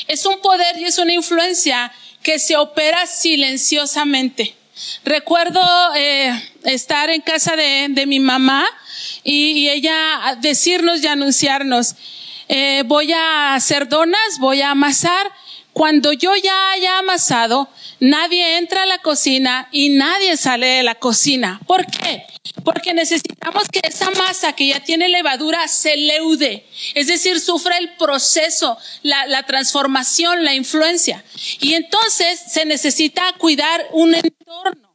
es 0.07 0.25
un 0.25 0.39
poder 0.41 0.77
y 0.77 0.85
es 0.85 0.97
una 0.97 1.13
influencia 1.13 1.91
que 2.21 2.39
se 2.39 2.55
opera 2.55 3.05
silenciosamente. 3.05 4.55
Recuerdo 5.03 5.61
eh, 5.95 6.31
estar 6.63 7.09
en 7.09 7.21
casa 7.21 7.55
de, 7.55 7.87
de 7.89 8.05
mi 8.05 8.19
mamá 8.19 8.65
y, 9.23 9.69
ella 9.69 10.37
decirnos 10.39 11.03
y 11.03 11.07
anunciarnos, 11.07 11.95
eh, 12.47 12.83
voy 12.85 13.11
a 13.13 13.53
hacer 13.55 13.87
donas, 13.87 14.39
voy 14.39 14.61
a 14.61 14.71
amasar 14.71 15.31
cuando 15.73 16.13
yo 16.13 16.35
ya 16.35 16.71
haya 16.71 16.99
amasado, 16.99 17.67
nadie 17.99 18.57
entra 18.57 18.83
a 18.83 18.85
la 18.85 18.99
cocina 18.99 19.67
y 19.71 19.89
nadie 19.89 20.37
sale 20.37 20.67
de 20.67 20.83
la 20.83 20.95
cocina. 20.95 21.59
¿Por 21.65 21.85
qué? 21.87 22.25
Porque 22.63 22.93
necesitamos 22.93 23.63
que 23.69 23.81
esa 23.83 24.11
masa 24.11 24.53
que 24.53 24.67
ya 24.67 24.81
tiene 24.81 25.09
levadura 25.09 25.67
se 25.67 25.97
leude, 25.97 26.65
es 26.93 27.07
decir, 27.07 27.39
sufra 27.39 27.77
el 27.77 27.95
proceso, 27.95 28.77
la, 29.01 29.43
transformación, 29.43 30.43
la 30.43 30.53
influencia. 30.53 31.23
Y 31.59 31.73
entonces 31.73 32.39
se 32.47 32.65
necesita 32.65 33.33
cuidar 33.39 33.87
un 33.91 34.13
entorno. 34.13 34.93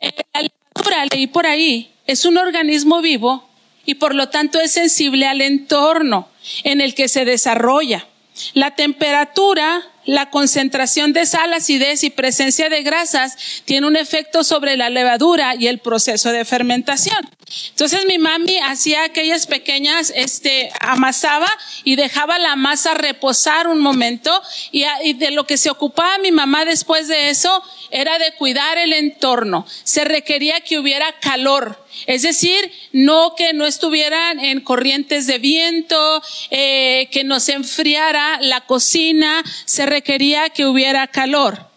Eh, 0.00 0.12
la 0.34 0.42
levadura, 0.42 1.06
leí 1.12 1.26
por 1.26 1.46
ahí, 1.46 1.94
es 2.06 2.26
un 2.26 2.36
organismo 2.36 3.00
vivo 3.00 3.48
y 3.86 3.94
por 3.94 4.14
lo 4.14 4.28
tanto 4.28 4.60
es 4.60 4.72
sensible 4.72 5.26
al 5.26 5.40
entorno 5.40 6.28
en 6.64 6.80
el 6.80 6.94
que 6.94 7.08
se 7.08 7.24
desarrolla. 7.24 8.06
La 8.54 8.74
temperatura 8.74 9.82
la 10.06 10.30
concentración 10.30 11.12
de 11.12 11.26
sal, 11.26 11.52
acidez 11.52 12.02
y 12.04 12.10
presencia 12.10 12.68
de 12.68 12.82
grasas 12.82 13.62
tiene 13.64 13.86
un 13.86 13.96
efecto 13.96 14.42
sobre 14.42 14.76
la 14.76 14.90
levadura 14.90 15.54
y 15.54 15.68
el 15.68 15.78
proceso 15.78 16.32
de 16.32 16.44
fermentación. 16.44 17.28
Entonces 17.70 18.06
mi 18.06 18.18
mami 18.18 18.58
hacía 18.58 19.02
aquellas 19.02 19.46
pequeñas, 19.46 20.12
este, 20.14 20.70
amasaba 20.78 21.50
y 21.82 21.96
dejaba 21.96 22.38
la 22.38 22.54
masa 22.54 22.94
reposar 22.94 23.66
un 23.66 23.80
momento 23.80 24.30
y, 24.70 24.84
de 25.14 25.32
lo 25.32 25.44
que 25.46 25.56
se 25.56 25.70
ocupaba 25.70 26.18
mi 26.18 26.30
mamá 26.30 26.64
después 26.64 27.08
de 27.08 27.30
eso 27.30 27.62
era 27.90 28.18
de 28.18 28.32
cuidar 28.34 28.78
el 28.78 28.92
entorno. 28.92 29.66
Se 29.82 30.04
requería 30.04 30.60
que 30.60 30.78
hubiera 30.78 31.12
calor. 31.20 31.84
Es 32.06 32.22
decir, 32.22 32.72
no 32.92 33.34
que 33.34 33.52
no 33.52 33.66
estuvieran 33.66 34.38
en 34.38 34.60
corrientes 34.60 35.26
de 35.26 35.38
viento, 35.38 36.22
eh, 36.50 37.08
que 37.10 37.24
no 37.24 37.40
se 37.40 37.54
enfriara 37.54 38.38
la 38.40 38.60
cocina, 38.60 39.42
se 39.64 39.86
requería 39.86 40.50
que 40.50 40.66
hubiera 40.66 41.08
calor. 41.08 41.69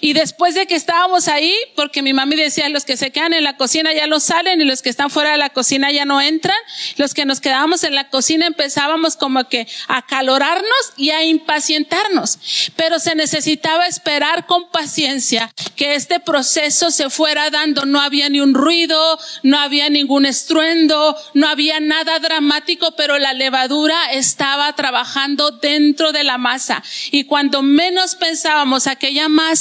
Y 0.00 0.12
después 0.12 0.54
de 0.54 0.66
que 0.66 0.74
estábamos 0.74 1.28
ahí, 1.28 1.54
porque 1.74 2.02
mi 2.02 2.12
mami 2.12 2.36
decía, 2.36 2.68
los 2.68 2.84
que 2.84 2.96
se 2.96 3.10
quedan 3.10 3.32
en 3.32 3.44
la 3.44 3.56
cocina 3.56 3.92
ya 3.92 4.06
no 4.06 4.20
salen 4.20 4.60
y 4.60 4.64
los 4.64 4.82
que 4.82 4.90
están 4.90 5.10
fuera 5.10 5.32
de 5.32 5.38
la 5.38 5.50
cocina 5.50 5.90
ya 5.90 6.04
no 6.04 6.20
entran, 6.20 6.56
los 6.96 7.14
que 7.14 7.24
nos 7.24 7.40
quedábamos 7.40 7.84
en 7.84 7.94
la 7.94 8.08
cocina 8.08 8.46
empezábamos 8.46 9.16
como 9.16 9.48
que 9.48 9.66
a 9.88 10.06
calorarnos 10.06 10.92
y 10.96 11.10
a 11.10 11.24
impacientarnos. 11.24 12.38
Pero 12.76 12.98
se 12.98 13.14
necesitaba 13.14 13.86
esperar 13.86 14.46
con 14.46 14.70
paciencia 14.70 15.50
que 15.74 15.94
este 15.94 16.20
proceso 16.20 16.90
se 16.90 17.10
fuera 17.10 17.50
dando. 17.50 17.84
No 17.84 18.00
había 18.00 18.28
ni 18.28 18.40
un 18.40 18.54
ruido, 18.54 19.18
no 19.42 19.58
había 19.58 19.90
ningún 19.90 20.26
estruendo, 20.26 21.16
no 21.34 21.48
había 21.48 21.80
nada 21.80 22.18
dramático, 22.18 22.94
pero 22.96 23.18
la 23.18 23.32
levadura 23.32 24.12
estaba 24.12 24.74
trabajando 24.74 25.50
dentro 25.50 26.12
de 26.12 26.24
la 26.24 26.38
masa. 26.38 26.82
Y 27.10 27.24
cuando 27.24 27.62
menos 27.62 28.14
pensábamos 28.14 28.86
aquella 28.86 29.28
masa, 29.28 29.55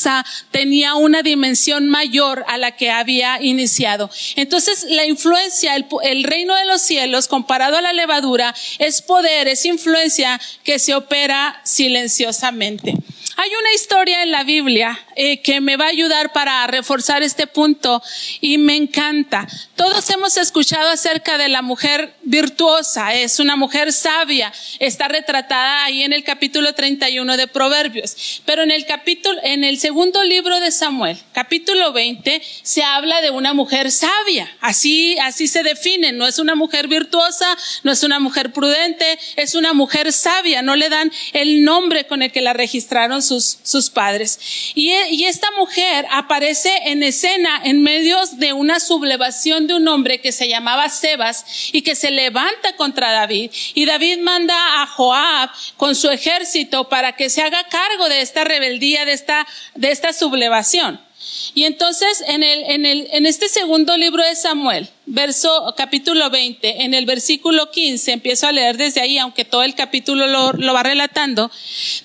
tenía 0.52 0.96
una 0.96 1.22
dimensión 1.22 1.88
mayor 1.88 2.44
a 2.48 2.58
la 2.58 2.72
que 2.72 2.92
había 2.92 3.42
iniciado. 3.42 4.10
Entonces, 4.36 4.86
la 4.90 5.06
influencia, 5.06 5.76
el, 5.76 5.86
el 6.04 6.24
reino 6.24 6.56
de 6.56 6.66
los 6.66 6.82
cielos, 6.82 7.28
comparado 7.28 7.78
a 7.78 7.82
la 7.82 7.94
levadura, 7.94 8.54
es 8.80 9.02
poder, 9.02 9.48
es 9.48 9.66
influencia 9.66 10.40
que 10.64 10.80
se 10.80 10.96
opera 10.96 11.62
silenciosamente. 11.64 12.96
Hay 13.38 13.50
una 13.60 13.74
historia 13.74 14.24
en 14.24 14.32
la 14.32 14.46
Biblia 14.46 14.98
eh, 15.18 15.42
que 15.42 15.60
me 15.60 15.76
va 15.76 15.86
a 15.86 15.90
ayudar 15.90 16.32
para 16.32 16.66
reforzar 16.68 17.22
este 17.22 17.48
punto 17.48 18.02
y 18.40 18.58
me 18.58 18.78
encanta. 18.78 19.46
Todos 19.76 20.10
hemos 20.10 20.38
escuchado 20.38 20.90
acerca 20.90 21.38
de 21.38 21.50
la 21.50 21.62
mujer 21.62 22.14
virtuosa, 22.24 23.14
es 23.14 23.40
una 23.40 23.58
mujer 23.58 23.92
sabia, 23.92 24.54
está 24.80 25.10
retratada 25.10 25.84
ahí 25.84 26.04
en 26.04 26.14
el 26.14 26.24
capítulo 26.24 26.74
31 26.74 27.36
de 27.36 27.48
Proverbios. 27.48 28.42
Pero 28.46 28.64
en 28.64 28.72
el 28.72 28.86
capítulo, 28.86 29.38
en 29.44 29.66
el 29.66 29.80
segundo 29.80 30.24
libro 30.24 30.62
de 30.62 30.72
Samuel, 30.72 31.18
capítulo 31.34 31.92
20, 31.92 32.42
se 32.62 32.84
habla 32.84 33.20
de 33.22 33.32
una 33.32 33.54
mujer 33.54 33.92
sabia. 33.92 34.50
Así, 34.62 35.18
así 35.20 35.50
se 35.50 35.64
define. 35.64 36.14
No 36.14 36.26
es 36.26 36.40
una 36.40 36.56
mujer 36.56 36.88
virtuosa, 36.88 37.58
no 37.84 37.92
es 37.92 38.04
una 38.04 38.20
mujer 38.20 38.54
prudente, 38.54 39.20
es 39.36 39.56
una 39.56 39.74
mujer 39.74 40.14
sabia. 40.14 40.62
No 40.62 40.78
le 40.78 40.88
dan 40.88 41.12
el 41.34 41.66
nombre 41.66 42.08
con 42.08 42.22
el 42.22 42.32
que 42.32 42.42
la 42.42 42.54
registraron 42.54 43.25
sus, 43.26 43.60
sus 43.64 43.90
padres. 43.90 44.40
Y, 44.76 44.92
y 45.12 45.26
esta 45.26 45.50
mujer 45.52 46.06
aparece 46.12 46.72
en 46.86 47.04
escena 47.04 47.62
en 47.64 47.82
medio 47.84 48.18
de 48.34 48.54
una 48.54 48.80
sublevación 48.80 49.68
de 49.68 49.76
un 49.76 49.88
hombre 49.88 50.22
que 50.22 50.32
se 50.32 50.48
llamaba 50.48 50.90
Sebas 50.90 51.46
y 51.72 51.82
que 51.82 51.96
se 51.96 52.12
levanta 52.12 52.76
contra 52.76 53.12
David. 53.12 53.52
Y 53.74 53.86
David 53.86 54.20
manda 54.20 54.82
a 54.82 54.88
Joab 54.88 55.50
con 55.78 55.96
su 55.96 56.10
ejército 56.10 56.90
para 56.90 57.16
que 57.16 57.30
se 57.30 57.42
haga 57.42 57.64
cargo 57.70 58.10
de 58.10 58.22
esta 58.22 58.44
rebeldía, 58.44 59.06
de 59.06 59.14
esta, 59.14 59.48
de 59.76 59.92
esta 59.92 60.14
sublevación. 60.14 61.05
Y 61.54 61.64
entonces 61.64 62.24
en, 62.28 62.44
el, 62.44 62.64
en, 62.64 62.86
el, 62.86 63.08
en 63.12 63.26
este 63.26 63.50
segundo 63.50 63.98
libro 63.98 64.24
de 64.24 64.36
Samuel, 64.36 64.90
verso 65.06 65.74
capítulo 65.78 66.30
20, 66.30 66.84
en 66.84 66.94
el 66.94 67.06
versículo 67.06 67.72
15, 67.72 68.12
empiezo 68.12 68.48
a 68.48 68.52
leer 68.52 68.78
desde 68.78 69.02
ahí, 69.02 69.18
aunque 69.18 69.46
todo 69.46 69.64
el 69.64 69.76
capítulo 69.76 70.28
lo, 70.28 70.54
lo 70.54 70.74
va 70.74 70.84
relatando, 70.84 71.52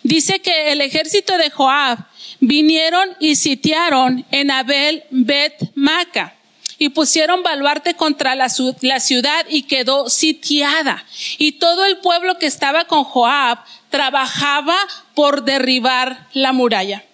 dice 0.02 0.40
que 0.40 0.72
el 0.72 0.80
ejército 0.80 1.36
de 1.36 1.50
Joab 1.50 1.98
vinieron 2.40 3.08
y 3.20 3.36
sitiaron 3.36 4.24
en 4.30 4.50
Abel 4.50 5.04
Bet 5.10 5.54
Maca. 5.74 6.36
y 6.78 6.88
pusieron 6.88 7.42
baluarte 7.42 7.94
contra 7.94 8.34
la, 8.34 8.48
la 8.80 9.00
ciudad 9.00 9.46
y 9.50 9.64
quedó 9.64 10.08
sitiada. 10.08 11.04
Y 11.36 11.52
todo 11.52 11.84
el 11.84 11.98
pueblo 11.98 12.38
que 12.38 12.46
estaba 12.46 12.86
con 12.86 13.04
Joab 13.04 13.58
trabajaba 13.90 14.76
por 15.14 15.44
derribar 15.44 16.28
la 16.32 16.52
muralla. 16.52 17.04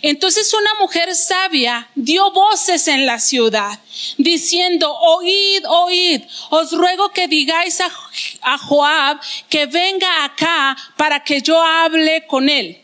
Entonces 0.00 0.52
una 0.54 0.74
mujer 0.80 1.14
sabia 1.14 1.88
dio 1.94 2.30
voces 2.32 2.88
en 2.88 3.04
la 3.04 3.20
ciudad, 3.20 3.78
diciendo, 4.16 4.92
oíd, 4.92 5.64
oíd, 5.68 6.22
os 6.50 6.72
ruego 6.72 7.10
que 7.10 7.28
digáis 7.28 7.80
a, 7.80 8.58
Joab 8.58 9.20
que 9.48 9.66
venga 9.66 10.24
acá 10.24 10.76
para 10.96 11.22
que 11.22 11.42
yo 11.42 11.60
hable 11.60 12.26
con 12.26 12.48
él. 12.48 12.80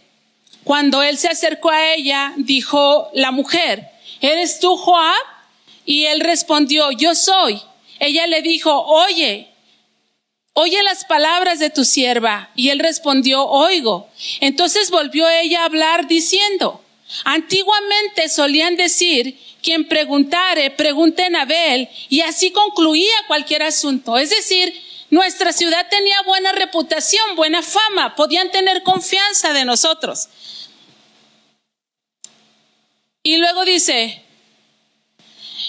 Cuando 0.65 1.03
él 1.03 1.17
se 1.17 1.29
acercó 1.29 1.71
a 1.71 1.95
ella, 1.95 2.35
dijo 2.37 3.09
la 3.15 3.31
mujer, 3.31 3.89
¿eres 4.21 4.61
tú 4.61 4.77
Joab? 4.77 5.17
Y 5.87 6.05
él 6.05 6.21
respondió, 6.21 6.91
yo 6.93 7.15
soy. 7.15 7.63
Ella 7.99 8.27
le 8.27 8.43
dijo, 8.43 8.79
oye, 8.83 9.49
oye 10.53 10.83
las 10.83 11.05
palabras 11.05 11.59
de 11.59 11.71
tu 11.71 11.85
sierva. 11.85 12.51
Y 12.55 12.69
él 12.69 12.79
respondió, 12.79 13.47
oigo. 13.47 14.09
Entonces 14.41 14.91
volvió 14.91 15.29
ella 15.29 15.63
a 15.63 15.65
hablar 15.65 16.07
diciendo, 16.07 16.85
Antiguamente 17.25 18.29
solían 18.29 18.77
decir, 18.77 19.39
quien 19.63 19.89
preguntare, 19.89 20.71
pregunte 20.71 21.25
en 21.27 21.37
Abel, 21.37 21.89
y 22.09 22.21
así 22.21 22.51
concluía 22.51 23.15
cualquier 23.27 23.63
asunto. 23.63 24.19
Es 24.19 24.31
decir, 24.31 24.73
nuestra 25.11 25.53
ciudad 25.53 25.87
tenía 25.89 26.21
buena 26.23 26.53
reputación, 26.53 27.35
buena 27.35 27.63
fama, 27.63 28.15
podían 28.15 28.51
tener 28.51 28.83
confianza 28.83 29.53
de 29.53 29.65
nosotros. 29.65 30.29
Y 33.23 33.39
luego 33.39 33.65
dice, 33.65 34.23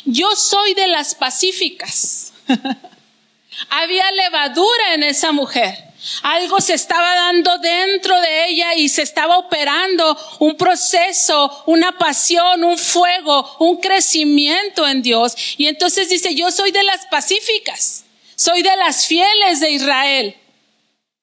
yo 0.05 0.35
soy 0.35 0.73
de 0.73 0.87
las 0.87 1.15
pacíficas. 1.15 2.33
Había 3.69 4.11
levadura 4.11 4.93
en 4.93 5.03
esa 5.03 5.31
mujer. 5.31 5.88
Algo 6.23 6.61
se 6.61 6.75
estaba 6.75 7.13
dando 7.13 7.57
dentro 7.57 8.19
de 8.21 8.47
ella 8.47 8.73
y 8.75 8.87
se 8.87 9.01
estaba 9.01 9.37
operando 9.37 10.17
un 10.39 10.55
proceso, 10.55 11.63
una 11.65 11.97
pasión, 11.97 12.63
un 12.63 12.77
fuego, 12.77 13.57
un 13.59 13.77
crecimiento 13.77 14.87
en 14.87 15.01
Dios. 15.01 15.35
Y 15.57 15.67
entonces 15.67 16.09
dice, 16.09 16.33
yo 16.35 16.51
soy 16.51 16.71
de 16.71 16.83
las 16.83 17.05
pacíficas, 17.07 18.05
soy 18.35 18.61
de 18.61 18.75
las 18.77 19.07
fieles 19.07 19.59
de 19.59 19.71
Israel. 19.71 20.37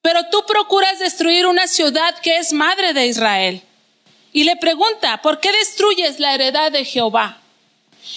Pero 0.01 0.29
tú 0.29 0.43
procuras 0.47 0.99
destruir 0.99 1.47
una 1.47 1.67
ciudad 1.67 2.15
que 2.19 2.37
es 2.37 2.53
madre 2.53 2.93
de 2.93 3.07
Israel. 3.07 3.61
Y 4.31 4.43
le 4.43 4.55
pregunta, 4.57 5.21
¿por 5.23 5.39
qué 5.39 5.51
destruyes 5.51 6.19
la 6.19 6.35
heredad 6.35 6.71
de 6.71 6.85
Jehová? 6.85 7.41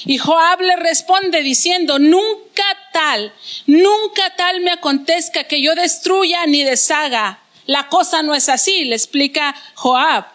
Y 0.04 0.18
Joab 0.18 0.61
le 0.61 0.76
responde 0.76 1.42
diciendo, 1.42 1.99
nunca 1.99 2.64
tal, 2.92 3.32
nunca 3.66 4.35
tal 4.37 4.61
me 4.61 4.70
acontezca 4.70 5.44
que 5.44 5.61
yo 5.61 5.75
destruya 5.75 6.47
ni 6.47 6.62
deshaga. 6.62 7.40
La 7.66 7.88
cosa 7.88 8.23
no 8.23 8.35
es 8.35 8.49
así, 8.49 8.85
le 8.85 8.97
explica 8.97 9.54
Joab. 9.75 10.26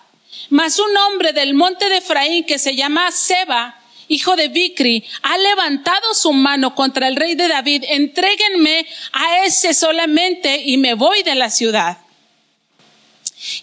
Mas 0.50 0.79
un 0.79 0.95
hombre 0.97 1.33
del 1.33 1.53
monte 1.53 1.89
de 1.89 1.97
Efraín 1.97 2.45
que 2.45 2.59
se 2.59 2.75
llama 2.75 3.12
Seba, 3.12 3.79
hijo 4.07 4.35
de 4.35 4.50
Bicri, 4.50 5.03
ha 5.24 5.38
levantado 5.38 6.13
su 6.13 6.31
mano 6.33 6.75
contra 6.75 7.07
el 7.07 7.15
rey 7.15 7.35
de 7.35 7.47
David. 7.47 7.83
Entréguenme 7.88 8.85
a 9.12 9.45
ese 9.45 9.74
solamente 9.74 10.62
y 10.63 10.77
me 10.77 10.93
voy 10.93 11.24
de 11.24 11.35
la 11.35 11.50
ciudad. 11.50 11.97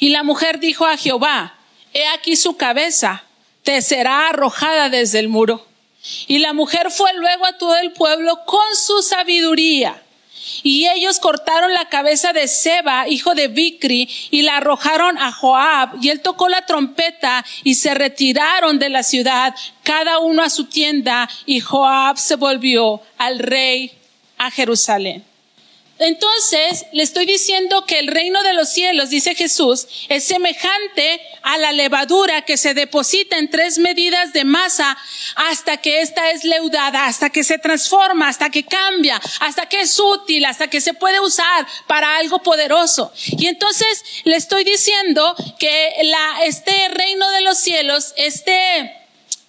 Y 0.01 0.11
la 0.11 0.23
mujer 0.23 0.59
dijo 0.59 0.87
a 0.87 0.97
Jehová, 0.97 1.55
he 1.93 2.07
aquí 2.09 2.37
su 2.37 2.57
cabeza, 2.57 3.25
te 3.63 3.81
será 3.83 4.29
arrojada 4.29 4.89
desde 4.89 5.19
el 5.19 5.29
muro. 5.29 5.67
Y 6.27 6.39
la 6.39 6.53
mujer 6.53 6.91
fue 6.91 7.13
luego 7.15 7.47
a 7.47 7.59
todo 7.59 7.77
el 7.77 7.93
pueblo 7.93 8.45
con 8.45 8.75
su 8.75 9.03
sabiduría. 9.03 10.03
Y 10.65 10.89
ellos 10.89 11.21
cortaron 11.21 11.73
la 11.73 11.89
cabeza 11.89 12.33
de 12.33 12.49
Seba, 12.49 13.09
hijo 13.09 13.35
de 13.35 13.49
Bicri, 13.49 14.09
y 14.31 14.43
la 14.43 14.57
arrojaron 14.57 15.17
a 15.19 15.31
Joab. 15.31 15.91
Y 16.01 16.09
él 16.11 16.21
tocó 16.21 16.49
la 16.49 16.67
trompeta 16.67 17.45
y 17.63 17.77
se 17.77 17.95
retiraron 17.95 18.79
de 18.79 18.89
la 18.89 19.03
ciudad, 19.03 19.55
cada 19.85 20.19
uno 20.19 20.43
a 20.43 20.51
su 20.51 20.65
tienda, 20.65 21.29
y 21.47 21.61
Joab 21.61 22.19
se 22.19 22.37
volvió 22.37 23.01
al 23.19 23.39
rey 23.39 23.93
a 24.39 24.51
Jerusalén. 24.51 25.25
Entonces, 26.03 26.87
le 26.91 27.05
estoy 27.05 27.27
diciendo 27.27 27.87
que 27.87 28.01
el 28.01 28.09
reino 28.09 28.43
de 28.43 28.55
los 28.55 28.69
cielos, 28.69 29.11
dice 29.11 29.37
Jesús, 29.37 29.87
es 30.09 30.25
semejante 30.25 31.21
a 31.43 31.59
la 31.59 31.73
levadura 31.73 32.43
que 32.43 32.57
se 32.57 32.75
deposita 32.75 33.39
en 33.39 33.51
tres 33.51 33.79
medidas 33.79 34.33
de 34.33 34.45
masa 34.45 34.99
hasta 35.37 35.77
que 35.77 36.01
ésta 36.01 36.31
es 36.31 36.43
leudada, 36.43 37.07
hasta 37.07 37.31
que 37.31 37.45
se 37.45 37.59
transforma, 37.59 38.29
hasta 38.29 38.51
que 38.51 38.65
cambia, 38.65 39.21
hasta 39.41 39.67
que 39.69 39.81
es 39.81 39.99
útil, 40.01 40.45
hasta 40.45 40.69
que 40.69 40.81
se 40.81 40.95
puede 40.95 41.21
usar 41.21 41.67
para 41.87 42.17
algo 42.17 42.41
poderoso. 42.41 43.13
Y 43.39 43.47
entonces 43.47 44.05
le 44.25 44.35
estoy 44.35 44.65
diciendo 44.65 45.37
que 45.59 45.95
la, 46.03 46.45
este 46.47 46.89
reino 46.89 47.31
de 47.31 47.43
los 47.43 47.59
cielos, 47.59 48.13
este, 48.17 49.02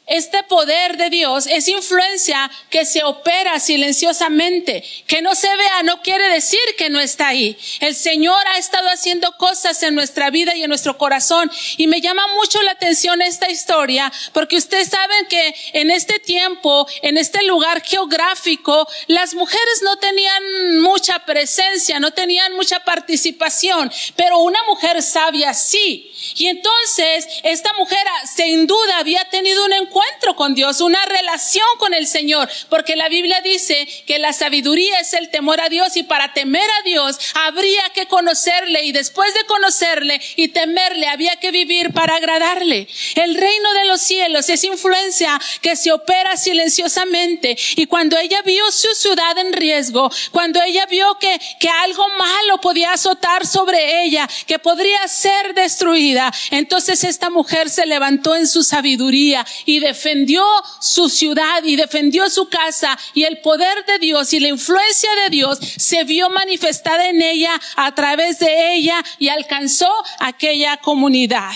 este 0.05 0.43
poder 0.43 0.97
de 0.97 1.09
Dios 1.09 1.47
es 1.47 1.69
influencia 1.69 2.51
que 2.69 2.83
se 2.83 3.05
opera 3.05 3.57
silenciosamente, 3.61 4.83
que 5.07 5.21
no 5.21 5.33
se 5.33 5.47
vea, 5.55 5.81
no 5.83 6.01
quiere 6.01 6.27
decir 6.29 6.59
que 6.77 6.89
no 6.89 6.99
está 6.99 7.29
ahí. 7.29 7.57
El 7.79 7.95
Señor 7.95 8.37
ha 8.49 8.57
estado 8.57 8.89
haciendo 8.89 9.31
cosas 9.37 9.81
en 9.81 9.95
nuestra 9.95 10.29
vida 10.29 10.55
y 10.57 10.63
en 10.63 10.67
nuestro 10.67 10.97
corazón 10.97 11.49
y 11.77 11.87
me 11.87 12.01
llama 12.01 12.23
mucho 12.35 12.61
la 12.63 12.71
atención 12.71 13.21
esta 13.21 13.49
historia 13.49 14.11
porque 14.33 14.57
ustedes 14.57 14.89
saben 14.89 15.25
que 15.27 15.55
en 15.71 15.89
este 15.89 16.19
tiempo, 16.19 16.85
en 17.01 17.17
este 17.17 17.41
lugar 17.43 17.81
geográfico, 17.81 18.85
las 19.07 19.33
mujeres 19.35 19.81
no 19.83 19.95
tenían 19.97 20.79
mucha 20.81 21.19
presencia, 21.19 22.01
no 22.01 22.11
tenían 22.11 22.51
mucha 22.53 22.83
participación, 22.83 23.89
pero 24.17 24.39
una 24.39 24.61
mujer 24.65 25.01
sabia 25.01 25.53
sí. 25.53 26.11
Y 26.35 26.47
entonces 26.47 27.25
esta 27.43 27.71
mujer 27.73 28.05
sin 28.35 28.67
duda 28.67 28.97
había 28.97 29.23
tenido 29.29 29.63
un 29.65 29.71
encuentro 29.71 29.92
con 30.35 30.55
Dios, 30.55 30.81
una 30.81 31.03
relación 31.05 31.65
con 31.77 31.93
el 31.93 32.07
Señor, 32.07 32.49
porque 32.69 32.95
la 32.95 33.09
Biblia 33.09 33.41
dice 33.41 33.87
que 34.07 34.19
la 34.19 34.33
sabiduría 34.33 34.99
es 34.99 35.13
el 35.13 35.29
temor 35.29 35.61
a 35.61 35.69
Dios 35.69 35.95
y 35.97 36.03
para 36.03 36.33
temer 36.33 36.69
a 36.79 36.83
Dios 36.83 37.17
habría 37.33 37.83
que 37.93 38.07
conocerle 38.07 38.83
y 38.83 38.91
después 38.91 39.33
de 39.33 39.45
conocerle 39.45 40.21
y 40.35 40.49
temerle 40.49 41.07
había 41.07 41.35
que 41.37 41.51
vivir 41.51 41.93
para 41.93 42.15
agradarle. 42.15 42.87
El 43.15 43.35
reino 43.35 43.73
de 43.73 43.85
los 43.85 44.01
cielos 44.01 44.49
es 44.49 44.63
influencia 44.63 45.39
que 45.61 45.75
se 45.75 45.91
opera 45.91 46.35
silenciosamente 46.37 47.57
y 47.75 47.85
cuando 47.85 48.17
ella 48.17 48.41
vio 48.43 48.71
su 48.71 48.93
ciudad 48.95 49.37
en 49.37 49.53
riesgo, 49.53 50.09
cuando 50.31 50.61
ella 50.61 50.85
vio 50.87 51.17
que, 51.19 51.39
que 51.59 51.69
algo 51.69 52.07
malo 52.17 52.59
podía 52.61 52.93
azotar 52.93 53.45
sobre 53.45 54.03
ella, 54.03 54.27
que 54.47 54.59
podría 54.59 55.07
ser 55.07 55.53
destruida, 55.53 56.33
entonces 56.51 57.03
esta 57.03 57.29
mujer 57.29 57.69
se 57.69 57.85
levantó 57.85 58.35
en 58.35 58.47
su 58.47 58.63
sabiduría 58.63 59.45
y 59.65 59.82
defendió 59.83 60.43
su 60.81 61.09
ciudad 61.09 61.63
y 61.63 61.75
defendió 61.75 62.29
su 62.29 62.49
casa 62.49 62.97
y 63.13 63.23
el 63.23 63.39
poder 63.41 63.85
de 63.85 63.99
Dios 63.99 64.33
y 64.33 64.39
la 64.39 64.47
influencia 64.47 65.09
de 65.23 65.29
Dios 65.29 65.59
se 65.59 66.03
vio 66.03 66.29
manifestada 66.31 67.07
en 67.09 67.21
ella 67.21 67.51
a 67.75 67.93
través 67.93 68.39
de 68.39 68.73
ella 68.73 69.03
y 69.19 69.29
alcanzó 69.29 69.91
aquella 70.19 70.77
comunidad. 70.77 71.51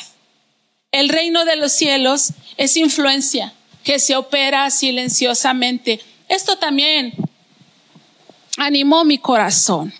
El 0.91 1.09
reino 1.09 1.45
de 1.45 1.55
los 1.55 1.71
cielos 1.71 2.31
es 2.57 2.77
influencia 2.77 3.53
que 3.83 3.99
se 3.99 4.15
opera 4.15 4.69
silenciosamente. 4.69 6.01
Esto 6.27 6.57
también 6.57 7.13
animó 8.57 9.05
mi 9.05 9.17
corazón, 9.17 9.93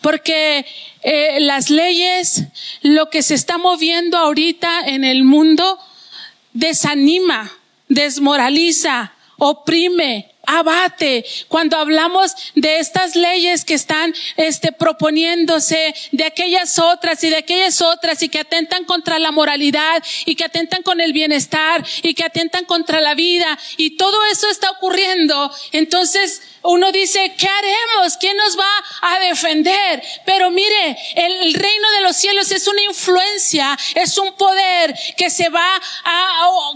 porque 0.00 0.66
eh, 1.02 1.38
las 1.40 1.70
leyes, 1.70 2.44
lo 2.82 3.08
que 3.10 3.22
se 3.22 3.34
está 3.34 3.56
moviendo 3.56 4.18
ahorita 4.18 4.80
en 4.86 5.04
el 5.04 5.24
mundo, 5.24 5.78
desanima, 6.58 7.50
desmoraliza, 7.88 9.12
oprime, 9.38 10.34
abate. 10.48 11.24
Cuando 11.48 11.76
hablamos 11.76 12.34
de 12.54 12.78
estas 12.78 13.14
leyes 13.14 13.64
que 13.64 13.74
están 13.74 14.14
este, 14.36 14.72
proponiéndose, 14.72 15.94
de 16.12 16.24
aquellas 16.24 16.78
otras 16.78 17.22
y 17.22 17.30
de 17.30 17.36
aquellas 17.36 17.82
otras 17.82 18.22
y 18.22 18.28
que 18.28 18.40
atentan 18.40 18.84
contra 18.84 19.18
la 19.18 19.30
moralidad 19.30 20.02
y 20.24 20.34
que 20.34 20.44
atentan 20.44 20.82
con 20.82 21.00
el 21.00 21.12
bienestar 21.12 21.84
y 22.02 22.14
que 22.14 22.24
atentan 22.24 22.64
contra 22.64 23.00
la 23.00 23.14
vida 23.14 23.58
y 23.76 23.96
todo 23.96 24.24
eso 24.32 24.48
está 24.48 24.70
ocurriendo, 24.70 25.52
entonces 25.72 26.42
uno 26.62 26.90
dice, 26.92 27.34
¿qué 27.38 27.48
haremos? 27.48 28.16
¿Quién 28.16 28.36
nos 28.36 28.58
va 28.58 28.70
a 29.02 29.20
defender? 29.20 30.02
Pero 30.24 30.50
mire, 30.50 30.98
el, 31.14 31.54
reino 31.54 31.90
de 31.92 32.00
los 32.02 32.16
cielos 32.16 32.50
es 32.50 32.66
una 32.66 32.82
influencia, 32.82 33.78
es 33.94 34.18
un 34.18 34.34
poder 34.34 34.94
que 35.16 35.30
se 35.30 35.48
va 35.48 35.80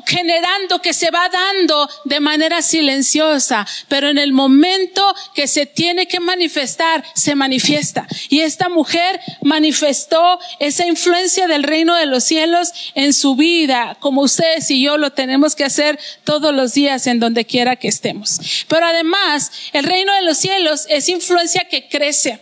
generando, 0.06 0.80
que 0.80 0.94
se 0.94 1.10
va 1.10 1.28
dando 1.28 1.88
de 2.04 2.20
manera 2.20 2.62
silenciosa 2.62 3.61
pero 3.88 4.08
en 4.08 4.18
el 4.18 4.32
momento 4.32 5.14
que 5.34 5.46
se 5.46 5.66
tiene 5.66 6.06
que 6.06 6.20
manifestar, 6.20 7.04
se 7.14 7.34
manifiesta. 7.34 8.06
Y 8.28 8.40
esta 8.40 8.68
mujer 8.68 9.20
manifestó 9.42 10.38
esa 10.58 10.86
influencia 10.86 11.46
del 11.46 11.62
reino 11.62 11.96
de 11.96 12.06
los 12.06 12.24
cielos 12.24 12.72
en 12.94 13.12
su 13.12 13.36
vida, 13.36 13.96
como 14.00 14.22
ustedes 14.22 14.70
y 14.70 14.82
yo 14.82 14.96
lo 14.96 15.10
tenemos 15.10 15.54
que 15.54 15.64
hacer 15.64 15.98
todos 16.24 16.54
los 16.54 16.74
días 16.74 17.06
en 17.06 17.20
donde 17.20 17.44
quiera 17.44 17.76
que 17.76 17.88
estemos. 17.88 18.64
Pero 18.68 18.86
además, 18.86 19.50
el 19.72 19.84
reino 19.84 20.14
de 20.14 20.22
los 20.22 20.38
cielos 20.38 20.86
es 20.88 21.08
influencia 21.08 21.66
que 21.68 21.88
crece 21.88 22.40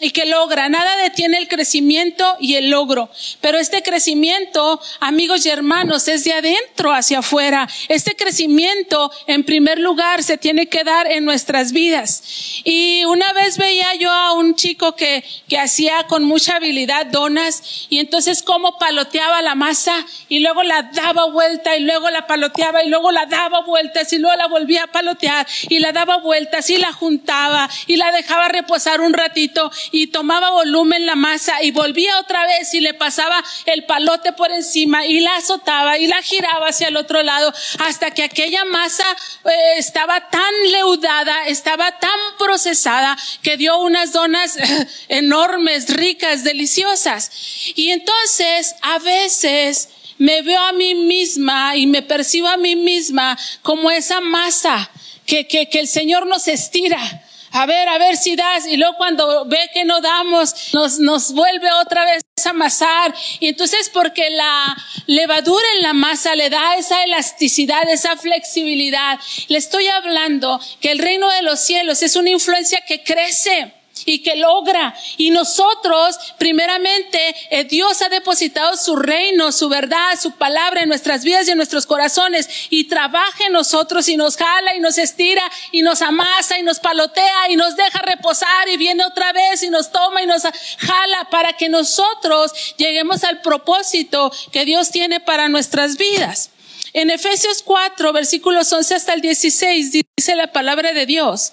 y 0.00 0.10
que 0.10 0.26
logra. 0.26 0.68
Nada 0.68 0.96
detiene 1.02 1.38
el 1.38 1.48
crecimiento 1.48 2.36
y 2.40 2.56
el 2.56 2.70
logro. 2.70 3.10
Pero 3.40 3.58
este 3.58 3.82
crecimiento, 3.82 4.80
amigos 4.98 5.44
y 5.46 5.50
hermanos, 5.50 6.08
es 6.08 6.24
de 6.24 6.32
adentro 6.32 6.92
hacia 6.92 7.18
afuera. 7.18 7.68
Este 7.88 8.16
crecimiento, 8.16 9.12
en 9.26 9.44
primer 9.44 9.78
lugar, 9.78 10.22
se 10.22 10.38
tiene 10.38 10.68
que 10.68 10.84
dar 10.84 11.06
en 11.10 11.24
nuestras 11.24 11.72
vidas. 11.72 12.22
Y 12.64 13.04
una 13.04 13.32
vez 13.34 13.58
veía 13.58 13.94
yo 13.94 14.10
a 14.10 14.32
un 14.32 14.54
chico 14.54 14.96
que, 14.96 15.22
que 15.48 15.58
hacía 15.58 16.06
con 16.06 16.24
mucha 16.24 16.56
habilidad 16.56 17.06
donas 17.06 17.86
y 17.90 17.98
entonces 17.98 18.42
cómo 18.42 18.78
paloteaba 18.78 19.42
la 19.42 19.54
masa 19.54 19.94
y 20.28 20.40
luego 20.40 20.62
la 20.62 20.90
daba 20.94 21.26
vuelta 21.30 21.76
y 21.76 21.80
luego 21.80 22.08
la 22.10 22.26
paloteaba 22.26 22.82
y 22.82 22.88
luego 22.88 23.10
la 23.12 23.26
daba 23.26 23.60
vueltas 23.60 24.12
y 24.12 24.18
luego 24.18 24.36
la 24.36 24.46
volvía 24.46 24.84
a 24.84 24.86
palotear 24.86 25.46
y 25.68 25.78
la 25.78 25.92
daba 25.92 26.18
vueltas 26.18 26.70
y 26.70 26.78
la 26.78 26.92
juntaba 26.92 27.68
y 27.86 27.96
la 27.96 28.12
dejaba 28.12 28.48
reposar 28.48 29.00
un 29.00 29.12
ratito 29.12 29.70
y 29.90 30.08
tomaba 30.08 30.50
volumen 30.50 31.06
la 31.06 31.14
masa 31.14 31.62
y 31.62 31.70
volvía 31.70 32.18
otra 32.18 32.46
vez 32.46 32.72
y 32.74 32.80
le 32.80 32.94
pasaba 32.94 33.42
el 33.66 33.84
palote 33.84 34.32
por 34.32 34.50
encima 34.52 35.06
y 35.06 35.20
la 35.20 35.36
azotaba 35.36 35.98
y 35.98 36.06
la 36.06 36.22
giraba 36.22 36.68
hacia 36.68 36.88
el 36.88 36.96
otro 36.96 37.22
lado 37.22 37.52
hasta 37.78 38.12
que 38.12 38.22
aquella 38.22 38.64
masa 38.64 39.04
eh, 39.44 39.50
estaba 39.78 40.28
tan 40.30 40.52
leudada, 40.70 41.46
estaba 41.46 41.98
tan 41.98 42.18
procesada 42.38 43.16
que 43.42 43.56
dio 43.56 43.78
unas 43.78 44.12
donas 44.12 44.56
eh, 44.56 44.86
enormes, 45.08 45.88
ricas, 45.88 46.44
deliciosas. 46.44 47.30
Y 47.74 47.90
entonces 47.90 48.74
a 48.82 48.98
veces 48.98 49.88
me 50.18 50.42
veo 50.42 50.60
a 50.60 50.72
mí 50.72 50.94
misma 50.94 51.76
y 51.76 51.86
me 51.86 52.02
percibo 52.02 52.48
a 52.48 52.56
mí 52.56 52.76
misma 52.76 53.38
como 53.62 53.90
esa 53.90 54.20
masa 54.20 54.90
que, 55.26 55.46
que, 55.46 55.68
que 55.68 55.80
el 55.80 55.88
Señor 55.88 56.26
nos 56.26 56.48
estira 56.48 57.00
a 57.52 57.66
ver, 57.66 57.88
a 57.88 57.98
ver 57.98 58.16
si 58.16 58.36
das. 58.36 58.66
Y 58.66 58.76
luego 58.76 58.96
cuando 58.96 59.44
ve 59.46 59.70
que 59.72 59.84
no 59.84 60.00
damos, 60.00 60.72
nos, 60.72 60.98
nos 60.98 61.32
vuelve 61.32 61.72
otra 61.72 62.04
vez 62.04 62.22
a 62.44 62.50
amasar. 62.50 63.14
Y 63.38 63.48
entonces 63.48 63.90
porque 63.92 64.30
la 64.30 64.76
levadura 65.06 65.64
en 65.76 65.82
la 65.82 65.92
masa 65.92 66.34
le 66.34 66.50
da 66.50 66.76
esa 66.76 67.02
elasticidad, 67.04 67.88
esa 67.88 68.16
flexibilidad. 68.16 69.18
Le 69.48 69.58
estoy 69.58 69.88
hablando 69.88 70.60
que 70.80 70.92
el 70.92 70.98
reino 70.98 71.30
de 71.30 71.42
los 71.42 71.60
cielos 71.60 72.02
es 72.02 72.16
una 72.16 72.30
influencia 72.30 72.80
que 72.86 73.02
crece 73.02 73.74
y 74.04 74.22
que 74.22 74.36
logra. 74.36 74.94
Y 75.16 75.30
nosotros, 75.30 76.16
primeramente, 76.38 77.34
eh, 77.50 77.64
Dios 77.64 78.02
ha 78.02 78.08
depositado 78.08 78.76
su 78.76 78.96
reino, 78.96 79.52
su 79.52 79.68
verdad, 79.68 80.18
su 80.20 80.32
palabra 80.32 80.82
en 80.82 80.88
nuestras 80.88 81.24
vidas 81.24 81.48
y 81.48 81.52
en 81.52 81.56
nuestros 81.56 81.86
corazones 81.86 82.48
y 82.70 82.84
trabaja 82.84 83.46
en 83.46 83.52
nosotros 83.52 84.08
y 84.08 84.16
nos 84.16 84.36
jala 84.36 84.74
y 84.74 84.80
nos 84.80 84.98
estira 84.98 85.42
y 85.72 85.82
nos 85.82 86.02
amasa 86.02 86.58
y 86.58 86.62
nos 86.62 86.80
palotea 86.80 87.50
y 87.50 87.56
nos 87.56 87.76
deja 87.76 88.00
reposar 88.02 88.68
y 88.68 88.76
viene 88.76 89.04
otra 89.04 89.32
vez 89.32 89.62
y 89.62 89.70
nos 89.70 89.90
toma 89.92 90.22
y 90.22 90.26
nos 90.26 90.42
jala 90.42 91.28
para 91.30 91.52
que 91.54 91.68
nosotros 91.68 92.52
lleguemos 92.76 93.24
al 93.24 93.40
propósito 93.40 94.32
que 94.52 94.64
Dios 94.64 94.90
tiene 94.90 95.20
para 95.20 95.48
nuestras 95.48 95.96
vidas. 95.96 96.50
En 96.92 97.10
Efesios 97.10 97.62
4, 97.62 98.12
versículos 98.12 98.72
11 98.72 98.94
hasta 98.94 99.14
el 99.14 99.20
16, 99.20 99.92
dice 99.92 100.36
la 100.36 100.52
palabra 100.52 100.92
de 100.92 101.06
Dios. 101.06 101.52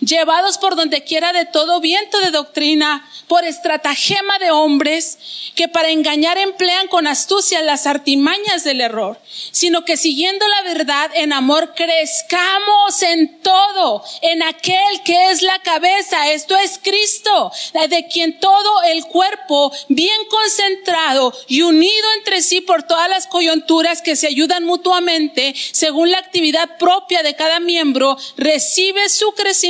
llevados 0.00 0.58
por 0.58 0.76
donde 0.76 1.04
quiera 1.04 1.32
de 1.32 1.46
todo 1.46 1.80
viento 1.80 2.20
de 2.20 2.30
doctrina, 2.30 3.08
por 3.28 3.44
estratagema 3.44 4.38
de 4.38 4.50
hombres 4.50 5.18
que 5.54 5.68
para 5.68 5.90
engañar 5.90 6.38
emplean 6.38 6.88
con 6.88 7.06
astucia 7.06 7.62
las 7.62 7.86
artimañas 7.86 8.64
del 8.64 8.80
error, 8.80 9.20
sino 9.52 9.84
que 9.84 9.96
siguiendo 9.96 10.46
la 10.48 10.62
verdad 10.62 11.10
en 11.14 11.32
amor 11.32 11.74
crezcamos 11.74 13.02
en 13.02 13.40
todo, 13.40 14.04
en 14.22 14.42
aquel 14.42 15.02
que 15.04 15.30
es 15.30 15.42
la 15.42 15.58
cabeza, 15.60 16.30
esto 16.30 16.56
es 16.56 16.80
Cristo, 16.82 17.52
de 17.88 18.08
quien 18.08 18.38
todo 18.38 18.82
el 18.82 19.04
cuerpo 19.06 19.72
bien 19.88 20.24
concentrado 20.28 21.32
y 21.48 21.62
unido 21.62 22.12
entre 22.18 22.42
sí 22.42 22.60
por 22.60 22.82
todas 22.82 23.08
las 23.08 23.26
coyunturas 23.26 24.02
que 24.02 24.16
se 24.16 24.26
ayudan 24.26 24.64
mutuamente 24.64 25.54
según 25.72 26.10
la 26.10 26.18
actividad 26.18 26.78
propia 26.78 27.22
de 27.22 27.34
cada 27.34 27.60
miembro, 27.60 28.16
recibe 28.36 29.08
su 29.08 29.32
crecimiento 29.32 29.69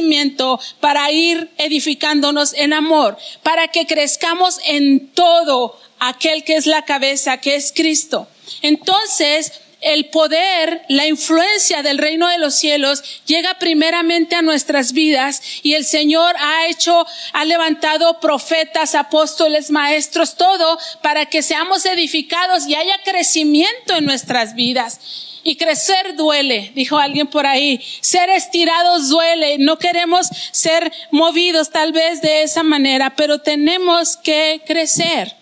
para 0.81 1.11
ir 1.11 1.51
edificándonos 1.59 2.55
en 2.55 2.73
amor, 2.73 3.17
para 3.43 3.69
que 3.69 3.87
crezcamos 3.87 4.59
en 4.65 5.09
todo 5.09 5.79
aquel 5.99 6.45
que 6.45 6.57
es 6.57 6.67
la 6.67 6.85
cabeza, 6.85 7.39
que 7.39 7.55
es 7.55 7.73
Cristo. 7.75 8.29
Entonces, 8.63 9.53
el 9.81 10.07
poder, 10.07 10.83
la 10.89 11.07
influencia 11.07 11.83
del 11.83 11.99
reino 11.99 12.29
de 12.29 12.39
los 12.39 12.55
cielos 12.55 13.03
llega 13.25 13.59
primeramente 13.59 14.37
a 14.37 14.43
nuestras 14.43 14.93
vidas 14.93 15.41
y 15.63 15.75
el 15.75 15.85
Señor 15.85 16.35
ha 16.39 16.67
hecho, 16.67 17.07
ha 17.33 17.45
levantado 17.45 18.21
profetas, 18.21 18.95
apóstoles, 18.95 19.71
maestros, 19.71 20.37
todo 20.37 20.79
para 21.03 21.27
que 21.27 21.43
seamos 21.43 21.87
edificados 21.87 22.67
y 22.67 22.75
haya 22.75 23.01
crecimiento 23.05 23.97
en 23.97 24.05
nuestras 24.05 24.55
vidas. 24.55 25.01
Y 25.43 25.57
crecer 25.57 26.17
duele, 26.17 26.73
dijo 26.75 26.99
alguien 26.99 27.27
por 27.27 27.47
ahí. 27.47 27.81
Ser 28.01 28.29
estirados 28.31 29.09
duele. 29.09 29.57
No 29.59 29.79
queremos 29.79 30.29
ser 30.53 30.93
movidos 31.11 31.71
tal 31.71 31.93
vez 31.93 32.21
de 32.21 32.43
esa 32.43 32.63
manera, 32.63 33.11
pero 33.17 33.39
tenemos 33.39 34.17
que 34.17 34.63
crecer. 34.67 35.35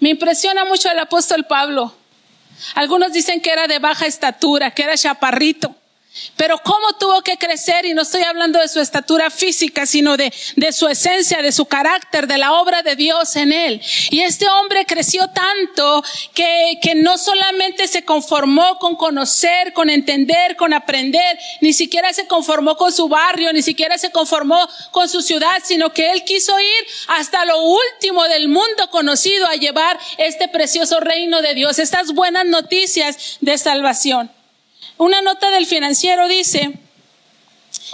Me 0.00 0.10
impresiona 0.10 0.64
mucho 0.64 0.90
el 0.90 0.98
apóstol 0.98 1.46
Pablo. 1.46 1.94
Algunos 2.74 3.12
dicen 3.12 3.40
que 3.40 3.50
era 3.50 3.66
de 3.66 3.78
baja 3.78 4.06
estatura, 4.06 4.70
que 4.72 4.82
era 4.82 4.96
chaparrito. 4.96 5.74
Pero 6.36 6.58
cómo 6.58 6.92
tuvo 6.98 7.22
que 7.22 7.38
crecer, 7.38 7.86
y 7.86 7.94
no 7.94 8.02
estoy 8.02 8.22
hablando 8.22 8.58
de 8.58 8.66
su 8.66 8.80
estatura 8.80 9.30
física, 9.30 9.86
sino 9.86 10.16
de, 10.16 10.32
de, 10.56 10.72
su 10.72 10.88
esencia, 10.88 11.40
de 11.40 11.52
su 11.52 11.66
carácter, 11.66 12.26
de 12.26 12.36
la 12.36 12.54
obra 12.54 12.82
de 12.82 12.96
Dios 12.96 13.36
en 13.36 13.52
él. 13.52 13.80
Y 14.10 14.20
este 14.20 14.48
hombre 14.48 14.86
creció 14.86 15.28
tanto 15.28 16.02
que, 16.34 16.78
que 16.82 16.96
no 16.96 17.16
solamente 17.16 17.86
se 17.86 18.04
conformó 18.04 18.78
con 18.78 18.96
conocer, 18.96 19.72
con 19.72 19.88
entender, 19.88 20.56
con 20.56 20.74
aprender, 20.74 21.38
ni 21.60 21.72
siquiera 21.72 22.12
se 22.12 22.26
conformó 22.26 22.76
con 22.76 22.92
su 22.92 23.08
barrio, 23.08 23.52
ni 23.52 23.62
siquiera 23.62 23.96
se 23.96 24.10
conformó 24.10 24.68
con 24.90 25.08
su 25.08 25.22
ciudad, 25.22 25.62
sino 25.64 25.92
que 25.92 26.10
él 26.10 26.24
quiso 26.24 26.58
ir 26.58 26.86
hasta 27.06 27.44
lo 27.44 27.62
último 27.62 28.24
del 28.24 28.48
mundo 28.48 28.90
conocido 28.90 29.46
a 29.46 29.54
llevar 29.54 29.98
este 30.18 30.48
precioso 30.48 30.98
reino 30.98 31.40
de 31.40 31.54
Dios, 31.54 31.78
estas 31.78 32.12
buenas 32.14 32.46
noticias 32.46 33.38
de 33.40 33.56
salvación. 33.58 34.39
Una 35.00 35.22
nota 35.22 35.50
del 35.50 35.64
financiero 35.64 36.28
dice 36.28 36.72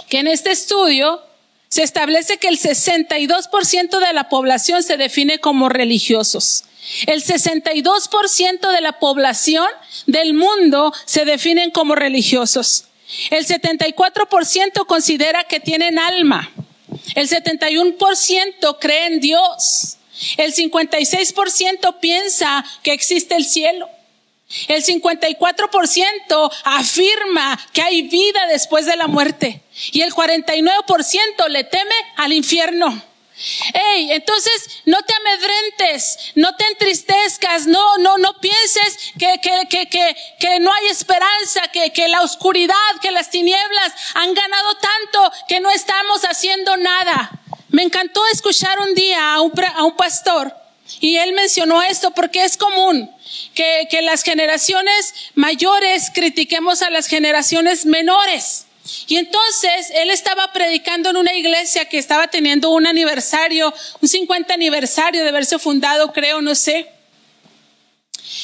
que 0.09 0.19
en 0.19 0.27
este 0.27 0.51
estudio 0.51 1.23
se 1.69 1.81
establece 1.81 2.35
que 2.35 2.49
el 2.49 2.59
62% 2.59 3.99
de 4.05 4.11
la 4.11 4.27
población 4.27 4.83
se 4.83 4.97
define 4.97 5.39
como 5.39 5.69
religiosos. 5.69 6.65
El 7.05 7.23
62% 7.23 8.71
de 8.73 8.81
la 8.81 8.99
población 8.99 9.67
del 10.05 10.33
mundo 10.33 10.91
se 11.05 11.23
definen 11.23 11.71
como 11.71 11.95
religiosos. 11.95 12.89
El 13.29 13.47
74% 13.47 14.85
considera 14.85 15.45
que 15.45 15.61
tienen 15.61 15.99
alma. 15.99 16.51
El 17.15 17.29
71% 17.29 18.79
cree 18.81 19.05
en 19.05 19.21
Dios. 19.21 19.95
El 20.35 20.53
56% 20.53 22.01
piensa 22.01 22.65
que 22.83 22.91
existe 22.91 23.37
el 23.37 23.45
cielo. 23.45 23.87
El 24.67 24.81
54% 24.83 26.51
afirma 26.63 27.59
que 27.73 27.81
hay 27.81 28.03
vida 28.03 28.47
después 28.47 28.85
de 28.85 28.95
la 28.95 29.07
muerte 29.07 29.61
y 29.91 30.01
el 30.01 30.13
49% 30.13 31.47
le 31.49 31.65
teme 31.65 31.95
al 32.15 32.31
infierno. 32.31 33.03
Hey, 33.73 34.07
entonces 34.11 34.81
no 34.85 34.97
te 35.03 35.13
amedrentes, 35.13 36.31
no 36.35 36.55
te 36.55 36.65
entristezcas, 36.65 37.67
no, 37.67 37.97
no, 37.99 38.17
no 38.17 38.39
pienses 38.39 39.11
que, 39.19 39.39
que, 39.41 39.67
que, 39.69 39.89
que, 39.89 40.15
que 40.39 40.59
no 40.59 40.73
hay 40.73 40.87
esperanza, 40.87 41.67
que, 41.71 41.91
que 41.91 42.07
la 42.07 42.21
oscuridad, 42.21 42.75
que 43.01 43.11
las 43.11 43.29
tinieblas 43.29 43.93
han 44.15 44.33
ganado 44.33 44.77
tanto 44.77 45.31
que 45.47 45.59
no 45.59 45.69
estamos 45.69 46.23
haciendo 46.23 46.77
nada. 46.77 47.29
Me 47.69 47.83
encantó 47.83 48.25
escuchar 48.31 48.79
un 48.79 48.95
día 48.95 49.35
a 49.35 49.41
un, 49.41 49.51
a 49.75 49.83
un 49.83 49.95
pastor 49.95 50.66
y 50.99 51.17
él 51.17 51.33
mencionó 51.33 51.81
esto 51.81 52.11
porque 52.11 52.43
es 52.43 52.57
común 52.57 53.11
que, 53.53 53.87
que 53.89 54.01
las 54.01 54.23
generaciones 54.23 55.13
mayores 55.35 56.11
critiquemos 56.13 56.81
a 56.81 56.89
las 56.89 57.07
generaciones 57.07 57.85
menores. 57.85 58.65
Y 59.07 59.17
entonces 59.17 59.91
él 59.95 60.09
estaba 60.09 60.51
predicando 60.53 61.09
en 61.09 61.17
una 61.17 61.33
iglesia 61.33 61.85
que 61.85 61.97
estaba 61.97 62.27
teniendo 62.27 62.69
un 62.69 62.87
aniversario, 62.87 63.73
un 64.01 64.07
50 64.07 64.53
aniversario 64.53 65.23
de 65.23 65.29
haberse 65.29 65.59
fundado, 65.59 66.13
creo, 66.13 66.41
no 66.41 66.55
sé. 66.55 66.89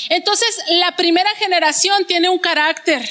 Entonces 0.09 0.57
la 0.69 0.95
primera 0.95 1.29
generación 1.37 2.05
tiene 2.05 2.29
un 2.29 2.39
carácter 2.39 3.07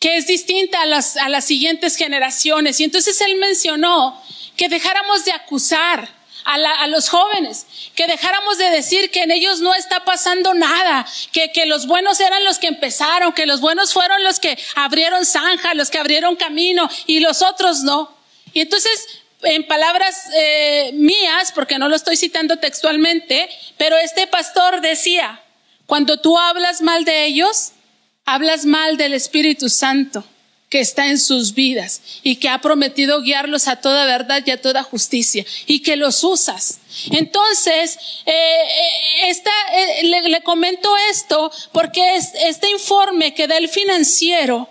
que 0.00 0.16
es 0.16 0.26
distinta 0.26 0.82
a 0.82 0.86
las, 0.86 1.16
a 1.16 1.28
las 1.28 1.44
siguientes 1.44 1.96
generaciones. 1.96 2.80
Y 2.80 2.84
entonces 2.84 3.20
él 3.20 3.36
mencionó 3.36 4.20
que 4.56 4.68
dejáramos 4.68 5.24
de 5.24 5.32
acusar 5.32 6.08
a, 6.44 6.86
los 6.88 7.08
jóvenes, 7.08 7.66
que 7.94 8.06
dejáramos 8.06 8.58
de 8.58 8.70
decir 8.70 9.10
que 9.10 9.22
en 9.22 9.30
ellos 9.30 9.60
no 9.60 9.74
está 9.74 10.04
pasando 10.04 10.54
nada, 10.54 11.06
que, 11.32 11.50
que 11.52 11.66
los 11.66 11.86
buenos 11.86 12.20
eran 12.20 12.44
los 12.44 12.58
que 12.58 12.66
empezaron, 12.66 13.32
que 13.32 13.46
los 13.46 13.60
buenos 13.60 13.92
fueron 13.92 14.22
los 14.22 14.40
que 14.40 14.58
abrieron 14.74 15.24
zanja, 15.24 15.74
los 15.74 15.90
que 15.90 15.98
abrieron 15.98 16.36
camino 16.36 16.88
y 17.06 17.20
los 17.20 17.42
otros 17.42 17.80
no. 17.80 18.14
Y 18.52 18.60
entonces, 18.60 19.06
en 19.42 19.66
palabras 19.66 20.28
eh, 20.36 20.90
mías, 20.94 21.50
porque 21.52 21.78
no 21.78 21.88
lo 21.88 21.96
estoy 21.96 22.16
citando 22.16 22.58
textualmente, 22.58 23.48
pero 23.78 23.96
este 23.96 24.26
pastor 24.26 24.80
decía, 24.80 25.40
cuando 25.86 26.20
tú 26.20 26.38
hablas 26.38 26.82
mal 26.82 27.04
de 27.04 27.24
ellos, 27.24 27.72
hablas 28.26 28.64
mal 28.66 28.96
del 28.96 29.14
Espíritu 29.14 29.68
Santo 29.68 30.24
que 30.74 30.80
está 30.80 31.06
en 31.06 31.20
sus 31.20 31.54
vidas 31.54 32.02
y 32.24 32.34
que 32.34 32.48
ha 32.48 32.60
prometido 32.60 33.22
guiarlos 33.22 33.68
a 33.68 33.76
toda 33.76 34.06
verdad 34.06 34.42
y 34.44 34.50
a 34.50 34.60
toda 34.60 34.82
justicia 34.82 35.46
y 35.68 35.82
que 35.82 35.94
los 35.94 36.24
usas. 36.24 36.80
Entonces, 37.12 37.96
eh, 38.26 38.32
eh, 38.32 39.28
esta, 39.28 39.52
eh, 39.72 40.02
le, 40.02 40.42
comento 40.42 40.92
esto 41.12 41.52
porque 41.70 42.16
es, 42.16 42.32
este 42.34 42.68
informe 42.70 43.34
que 43.34 43.46
da 43.46 43.56
el 43.56 43.68
financiero 43.68 44.68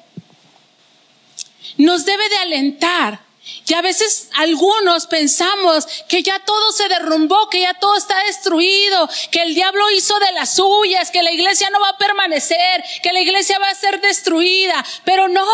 nos 1.77 2.03
debe 2.03 2.27
de 2.27 2.35
alentar 2.35 3.21
y 3.65 3.73
a 3.75 3.81
veces 3.81 4.29
algunos 4.33 5.07
pensamos 5.07 5.87
que 6.09 6.21
ya 6.21 6.39
todo 6.39 6.71
se 6.73 6.89
derrumbó, 6.89 7.49
que 7.49 7.61
ya 7.61 7.73
todo 7.73 7.95
está 7.95 8.21
destruido, 8.25 9.09
que 9.31 9.41
el 9.41 9.55
diablo 9.55 9.89
hizo 9.91 10.19
de 10.19 10.31
las 10.33 10.55
suyas, 10.55 11.11
que 11.11 11.23
la 11.23 11.31
iglesia 11.31 11.69
no 11.69 11.79
va 11.79 11.89
a 11.89 11.97
permanecer, 11.97 12.83
que 13.01 13.13
la 13.13 13.21
iglesia 13.21 13.57
va 13.59 13.69
a 13.69 13.75
ser 13.75 14.01
destruida. 14.01 14.83
Pero 15.05 15.29
no, 15.29 15.45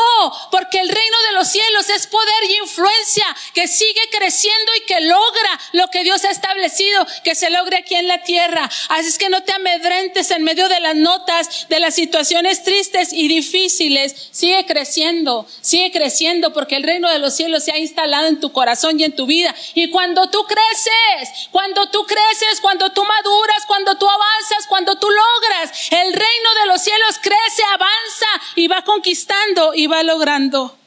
porque 0.51 0.79
el 0.79 0.89
reino 0.89 1.17
de 1.27 1.33
los 1.33 1.49
cielos 1.49 1.89
es 1.89 2.07
poder 2.07 2.43
y 2.49 2.57
influencia 2.57 3.25
que 3.53 3.67
sigue 3.67 4.01
creciendo 4.11 4.71
y 4.77 4.85
que 4.85 5.01
logra 5.01 5.59
lo 5.73 5.87
que 5.89 6.03
Dios 6.03 6.23
ha 6.25 6.31
establecido, 6.31 7.05
que 7.23 7.35
se 7.35 7.51
logre 7.51 7.77
aquí 7.77 7.93
en 7.95 8.07
la 8.07 8.23
tierra. 8.23 8.69
Así 8.89 9.09
es 9.09 9.17
que 9.19 9.29
no 9.29 9.43
te 9.43 9.53
amedrentes 9.53 10.31
en 10.31 10.43
medio 10.43 10.67
de 10.67 10.79
las 10.79 10.95
notas, 10.95 11.67
de 11.69 11.79
las 11.79 11.93
situaciones 11.93 12.63
tristes 12.63 13.13
y 13.13 13.27
difíciles. 13.27 14.29
Sigue 14.31 14.65
creciendo, 14.65 15.45
sigue 15.61 15.91
creciendo, 15.91 16.53
porque 16.53 16.75
el 16.75 16.83
reino 16.83 17.09
de 17.09 17.19
los 17.19 17.35
cielos 17.35 17.63
se 17.63 17.71
ha 17.71 17.77
instalado 17.77 17.98
instalado 17.99 18.27
en 18.27 18.39
tu 18.39 18.51
corazón 18.51 18.99
y 18.99 19.03
en 19.03 19.15
tu 19.15 19.25
vida. 19.25 19.53
Y 19.73 19.89
cuando 19.89 20.29
tú 20.29 20.43
creces, 20.43 21.49
cuando 21.51 21.89
tú 21.89 22.05
creces, 22.05 22.61
cuando 22.61 22.91
tú 22.91 23.03
maduras, 23.03 23.65
cuando 23.67 23.97
tú 23.97 24.07
avanzas, 24.07 24.67
cuando 24.67 24.97
tú 24.97 25.07
logras, 25.09 25.91
el 25.91 26.13
reino 26.13 26.53
de 26.61 26.67
los 26.67 26.81
cielos 26.81 27.19
crece, 27.21 27.63
avanza 27.73 28.27
y 28.55 28.67
va 28.67 28.83
conquistando 28.83 29.73
y 29.73 29.87
va 29.87 30.03
logrando. 30.03 30.77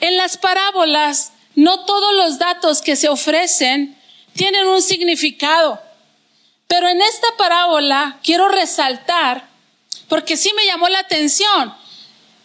En 0.00 0.16
las 0.16 0.36
parábolas, 0.36 1.32
no 1.54 1.84
todos 1.84 2.14
los 2.14 2.38
datos 2.38 2.82
que 2.82 2.96
se 2.96 3.08
ofrecen 3.08 3.96
tienen 4.34 4.66
un 4.66 4.82
significado. 4.82 5.80
Pero 6.66 6.88
en 6.88 7.00
esta 7.00 7.28
parábola 7.36 8.18
quiero 8.22 8.48
resaltar, 8.48 9.48
porque 10.08 10.36
sí 10.36 10.52
me 10.56 10.66
llamó 10.66 10.88
la 10.88 11.00
atención, 11.00 11.74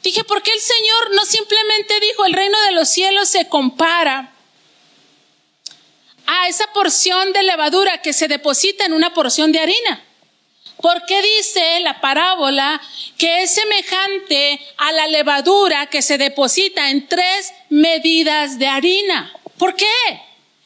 Dije, 0.06 0.24
¿por 0.24 0.44
qué 0.44 0.52
el 0.52 0.60
Señor 0.60 1.15
no 1.15 1.26
simplemente 1.26 2.00
dijo, 2.00 2.26
el 2.26 2.34
reino 2.34 2.62
de 2.65 2.74
los 2.74 2.89
cielos 2.89 3.28
se 3.28 3.50
compara 3.50 4.32
a 6.28 6.48
esa 6.48 6.72
porción 6.74 7.34
de 7.34 7.41
levadura 7.41 8.04
que 8.04 8.13
se 8.13 8.28
deposita 8.28 8.86
en 8.86 8.94
una 8.94 9.15
porción 9.15 9.52
de 9.52 9.62
harina? 9.62 10.04
¿Por 10.80 11.04
qué 11.08 11.24
dice 11.24 11.80
la 11.80 12.02
parábola 12.02 12.80
que 13.18 13.41
es 13.41 13.56
semejante 13.56 14.60
a 14.78 14.91
la 14.91 15.08
levadura 15.08 15.88
que 15.88 16.04
se 16.04 16.20
deposita 16.20 16.91
en 16.91 17.08
tres 17.08 17.52
medidas 17.70 18.60
de 18.60 18.68
harina? 18.68 19.34
¿Por 19.58 19.76
qué? 19.76 19.88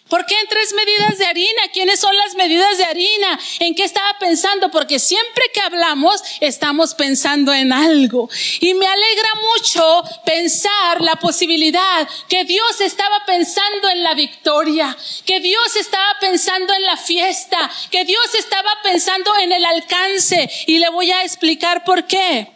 ¿Por 0.10 0.26
qué 0.26 0.34
en 0.40 0.48
tres 0.48 0.74
medidas 0.74 1.20
de 1.20 1.26
harina? 1.28 1.62
¿Quiénes 1.72 2.00
son 2.00 2.16
las 2.18 2.34
medidas 2.34 2.80
de 2.80 2.86
harina? 2.86 3.40
¿En 3.60 3.76
qué 3.76 3.84
estaba 3.84 4.18
pensando? 4.20 4.72
Porque 4.72 4.98
siempre 4.98 5.44
que 5.54 5.62
hablamos 5.62 6.24
estamos 6.40 6.96
pensando 6.96 7.54
en 7.54 7.72
algo. 7.72 8.28
Y 8.60 8.74
me 8.74 8.88
alegra 8.88 9.36
mucho 9.36 10.04
pensar 10.26 11.02
la 11.02 11.16
posibilidad 11.18 12.08
que 12.28 12.44
Dios 12.44 12.82
estaba 12.82 13.24
pensando 13.26 13.88
en 13.90 14.02
la 14.02 14.16
victoria, 14.16 14.98
que 15.26 15.40
Dios 15.42 15.76
estaba 15.76 16.18
pensando 16.20 16.74
en 16.74 16.84
la 16.84 16.98
fiesta, 16.98 17.70
que 17.92 18.04
Dios 18.04 18.34
estaba 18.34 18.72
pensando 18.82 19.32
en 19.38 19.52
el 19.52 19.64
alcance. 19.64 20.50
Y 20.66 20.80
le 20.80 20.90
voy 20.90 21.12
a 21.12 21.24
explicar 21.24 21.84
por 21.84 22.08
qué. 22.08 22.52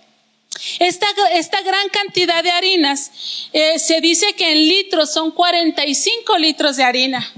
Esta, 0.80 1.08
esta, 1.34 1.62
gran 1.62 1.90
cantidad 1.90 2.44
de 2.44 2.52
harinas, 2.52 3.12
eh, 3.54 3.80
se 3.80 4.02
dice 4.02 4.34
que 4.34 4.52
en 4.52 4.60
litros 4.60 5.12
son 5.12 5.32
45 5.32 6.38
litros 6.38 6.78
de 6.78 6.84
harina. 6.84 7.34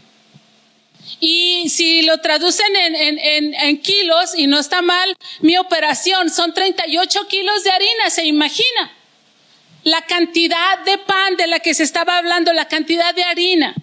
Y 1.20 1.70
si 1.70 2.02
lo 2.02 2.20
traducen 2.20 2.76
en, 2.76 3.82
kilos, 3.82 4.36
y 4.36 4.48
no 4.48 4.60
está 4.60 4.82
mal 4.82 5.16
mi 5.40 5.58
operación, 5.58 6.30
son 6.30 6.54
38 6.54 7.28
kilos 7.28 7.64
de 7.64 7.72
harina, 7.72 8.10
se 8.10 8.26
imagina. 8.26 8.92
La 9.84 10.02
cantidad 10.02 10.80
de 10.86 10.98
pan 10.98 11.38
de 11.38 11.48
la 11.48 11.60
que 11.60 11.74
se 11.74 11.84
estaba 11.84 12.18
hablando, 12.18 12.54
la 12.54 12.68
cantidad 12.68 13.14
de 13.14 13.24
harina. 13.24 13.76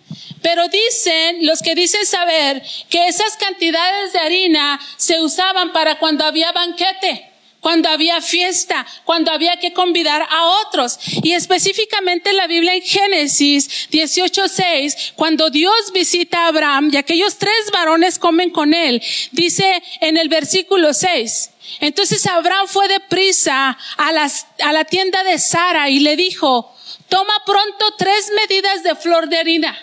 Pero 0.43 0.67
dicen, 0.69 1.47
los 1.47 1.63
que 1.63 1.75
dicen 1.75 2.05
saber, 2.05 2.63
que 2.91 3.07
esas 3.07 3.37
cantidades 3.37 4.13
de 4.13 4.19
harina 4.19 4.81
se 4.97 5.21
usaban 5.21 5.73
para 5.73 5.99
cuando 5.99 6.25
había 6.25 6.51
banquete 6.53 7.32
cuando 7.63 7.89
había 7.89 8.21
fiesta, 8.21 8.85
cuando 9.05 9.31
había 9.31 9.57
que 9.57 9.73
convidar 9.73 10.27
a 10.29 10.47
otros. 10.67 10.99
Y 11.23 11.33
específicamente 11.33 12.33
la 12.33 12.49
Biblia 12.49 12.75
en 12.75 12.83
Génesis 12.83 13.89
18:6, 13.91 15.13
cuando 15.15 15.49
Dios 15.49 15.93
visita 15.95 16.41
a 16.41 16.49
Abraham 16.49 16.91
y 16.93 16.97
aquellos 16.97 17.37
tres 17.37 17.71
varones 17.73 18.19
comen 18.19 18.51
con 18.51 18.75
él, 18.75 19.01
dice 19.31 19.81
en 20.01 20.17
el 20.17 20.29
versículo 20.29 20.93
6, 20.93 21.51
entonces 21.79 22.27
Abraham 22.27 22.67
fue 22.67 22.89
deprisa 22.89 23.79
a, 23.97 24.13
las, 24.13 24.49
a 24.61 24.73
la 24.73 24.85
tienda 24.85 25.23
de 25.23 25.39
Sara 25.39 25.89
y 25.89 26.01
le 26.01 26.17
dijo, 26.17 26.75
toma 27.09 27.45
pronto 27.47 27.95
tres 27.97 28.33
medidas 28.35 28.83
de 28.83 28.97
flor 28.97 29.29
de 29.29 29.39
harina 29.39 29.79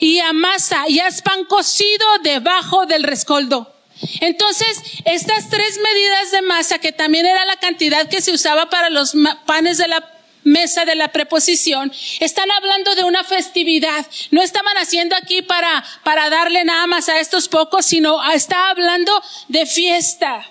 y 0.00 0.18
amasa 0.20 0.86
y 0.88 1.00
haz 1.00 1.20
pan 1.20 1.44
cocido 1.44 2.06
debajo 2.22 2.86
del 2.86 3.02
rescoldo 3.02 3.77
entonces, 4.20 4.82
estas 5.04 5.48
tres 5.48 5.78
medidas 5.78 6.30
de 6.30 6.42
masa, 6.42 6.78
que 6.78 6.92
también 6.92 7.26
era 7.26 7.44
la 7.46 7.56
cantidad 7.56 8.08
que 8.08 8.20
se 8.20 8.32
usaba 8.32 8.70
para 8.70 8.90
los 8.90 9.14
panes 9.44 9.78
de 9.78 9.88
la 9.88 10.12
mesa 10.44 10.84
de 10.84 10.94
la 10.94 11.08
preposición, 11.08 11.92
están 12.20 12.50
hablando 12.50 12.94
de 12.94 13.04
una 13.04 13.24
festividad. 13.24 14.06
No 14.30 14.42
estaban 14.42 14.76
haciendo 14.76 15.16
aquí 15.16 15.42
para, 15.42 15.84
para 16.04 16.30
darle 16.30 16.64
nada 16.64 16.86
más 16.86 17.08
a 17.08 17.18
estos 17.18 17.48
pocos, 17.48 17.86
sino 17.86 18.22
está 18.32 18.70
hablando 18.70 19.12
de 19.48 19.66
fiesta. 19.66 20.48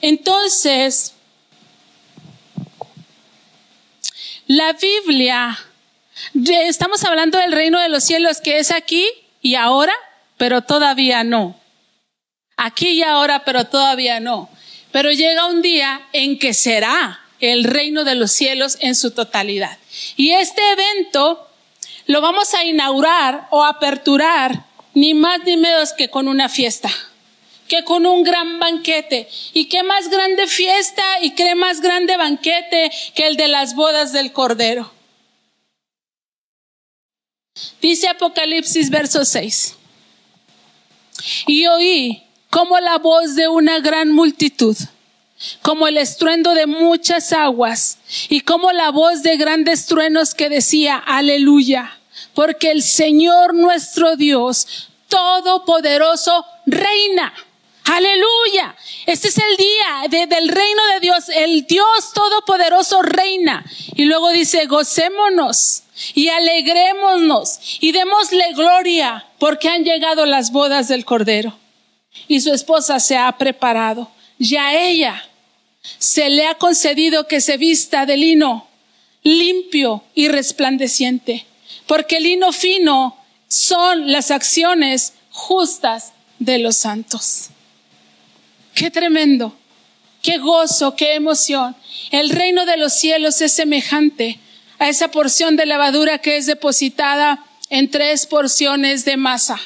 Entonces, 0.00 1.14
la 4.46 4.72
Biblia, 4.72 5.58
estamos 6.44 7.04
hablando 7.04 7.38
del 7.38 7.52
reino 7.52 7.80
de 7.80 7.88
los 7.88 8.04
cielos 8.04 8.40
que 8.40 8.58
es 8.58 8.72
aquí 8.72 9.06
y 9.40 9.54
ahora, 9.54 9.94
pero 10.36 10.62
todavía 10.62 11.22
no 11.22 11.63
aquí 12.56 12.90
y 12.90 13.02
ahora, 13.02 13.44
pero 13.44 13.64
todavía 13.64 14.20
no. 14.20 14.48
Pero 14.92 15.10
llega 15.10 15.46
un 15.46 15.62
día 15.62 16.06
en 16.12 16.38
que 16.38 16.54
será 16.54 17.20
el 17.40 17.64
reino 17.64 18.04
de 18.04 18.14
los 18.14 18.32
cielos 18.32 18.76
en 18.80 18.94
su 18.94 19.10
totalidad. 19.10 19.78
Y 20.16 20.32
este 20.32 20.62
evento 20.72 21.48
lo 22.06 22.20
vamos 22.20 22.54
a 22.54 22.64
inaugurar 22.64 23.48
o 23.50 23.64
aperturar 23.64 24.64
ni 24.94 25.14
más 25.14 25.40
ni 25.44 25.56
menos 25.56 25.92
que 25.92 26.08
con 26.08 26.28
una 26.28 26.48
fiesta, 26.48 26.90
que 27.68 27.84
con 27.84 28.06
un 28.06 28.22
gran 28.22 28.58
banquete. 28.58 29.28
¿Y 29.52 29.66
qué 29.66 29.82
más 29.82 30.08
grande 30.08 30.46
fiesta 30.46 31.02
y 31.20 31.34
qué 31.34 31.54
más 31.54 31.80
grande 31.80 32.16
banquete 32.16 32.90
que 33.14 33.26
el 33.26 33.36
de 33.36 33.48
las 33.48 33.74
bodas 33.74 34.12
del 34.12 34.32
Cordero? 34.32 34.92
Dice 37.80 38.08
Apocalipsis 38.08 38.90
verso 38.90 39.24
6. 39.24 39.76
Y 41.46 41.66
oí 41.66 42.23
como 42.54 42.78
la 42.78 42.98
voz 42.98 43.34
de 43.34 43.48
una 43.48 43.80
gran 43.80 44.12
multitud, 44.12 44.76
como 45.60 45.88
el 45.88 45.98
estruendo 45.98 46.54
de 46.54 46.68
muchas 46.68 47.32
aguas, 47.32 47.98
y 48.28 48.42
como 48.42 48.70
la 48.70 48.92
voz 48.92 49.24
de 49.24 49.36
grandes 49.36 49.86
truenos 49.86 50.36
que 50.36 50.48
decía, 50.48 50.94
aleluya, 51.04 51.98
porque 52.32 52.70
el 52.70 52.84
Señor 52.84 53.54
nuestro 53.54 54.14
Dios 54.14 54.88
Todopoderoso 55.08 56.46
reina. 56.64 57.34
Aleluya. 57.86 58.76
Este 59.06 59.28
es 59.28 59.38
el 59.38 59.56
día 59.56 60.28
del 60.28 60.48
reino 60.48 60.86
de 60.94 61.00
Dios. 61.00 61.28
El 61.30 61.66
Dios 61.66 62.12
Todopoderoso 62.14 63.02
reina. 63.02 63.64
Y 63.96 64.04
luego 64.04 64.30
dice, 64.30 64.66
gocémonos 64.66 65.82
y 66.14 66.28
alegrémonos 66.28 67.78
y 67.80 67.90
démosle 67.90 68.52
gloria 68.54 69.26
porque 69.40 69.68
han 69.68 69.82
llegado 69.82 70.24
las 70.24 70.52
bodas 70.52 70.86
del 70.86 71.04
Cordero. 71.04 71.63
Y 72.28 72.40
su 72.40 72.52
esposa 72.52 73.00
se 73.00 73.16
ha 73.16 73.30
preparado. 73.36 74.10
Ya 74.38 74.74
ella 74.74 75.22
se 75.98 76.28
le 76.30 76.46
ha 76.46 76.54
concedido 76.54 77.26
que 77.26 77.40
se 77.40 77.56
vista 77.56 78.06
de 78.06 78.16
lino 78.16 78.68
limpio 79.22 80.04
y 80.14 80.28
resplandeciente. 80.28 81.46
Porque 81.86 82.18
el 82.18 82.24
lino 82.24 82.52
fino 82.52 83.16
son 83.48 84.10
las 84.12 84.30
acciones 84.30 85.14
justas 85.30 86.12
de 86.38 86.58
los 86.58 86.76
santos. 86.76 87.50
Qué 88.74 88.90
tremendo, 88.90 89.56
qué 90.22 90.38
gozo, 90.38 90.96
qué 90.96 91.14
emoción. 91.14 91.76
El 92.10 92.30
reino 92.30 92.66
de 92.66 92.76
los 92.76 92.92
cielos 92.92 93.40
es 93.40 93.52
semejante 93.52 94.38
a 94.78 94.88
esa 94.88 95.10
porción 95.10 95.56
de 95.56 95.66
lavadura 95.66 96.18
que 96.18 96.36
es 96.36 96.46
depositada 96.46 97.44
en 97.70 97.90
tres 97.90 98.26
porciones 98.26 99.04
de 99.04 99.16
masa. 99.16 99.60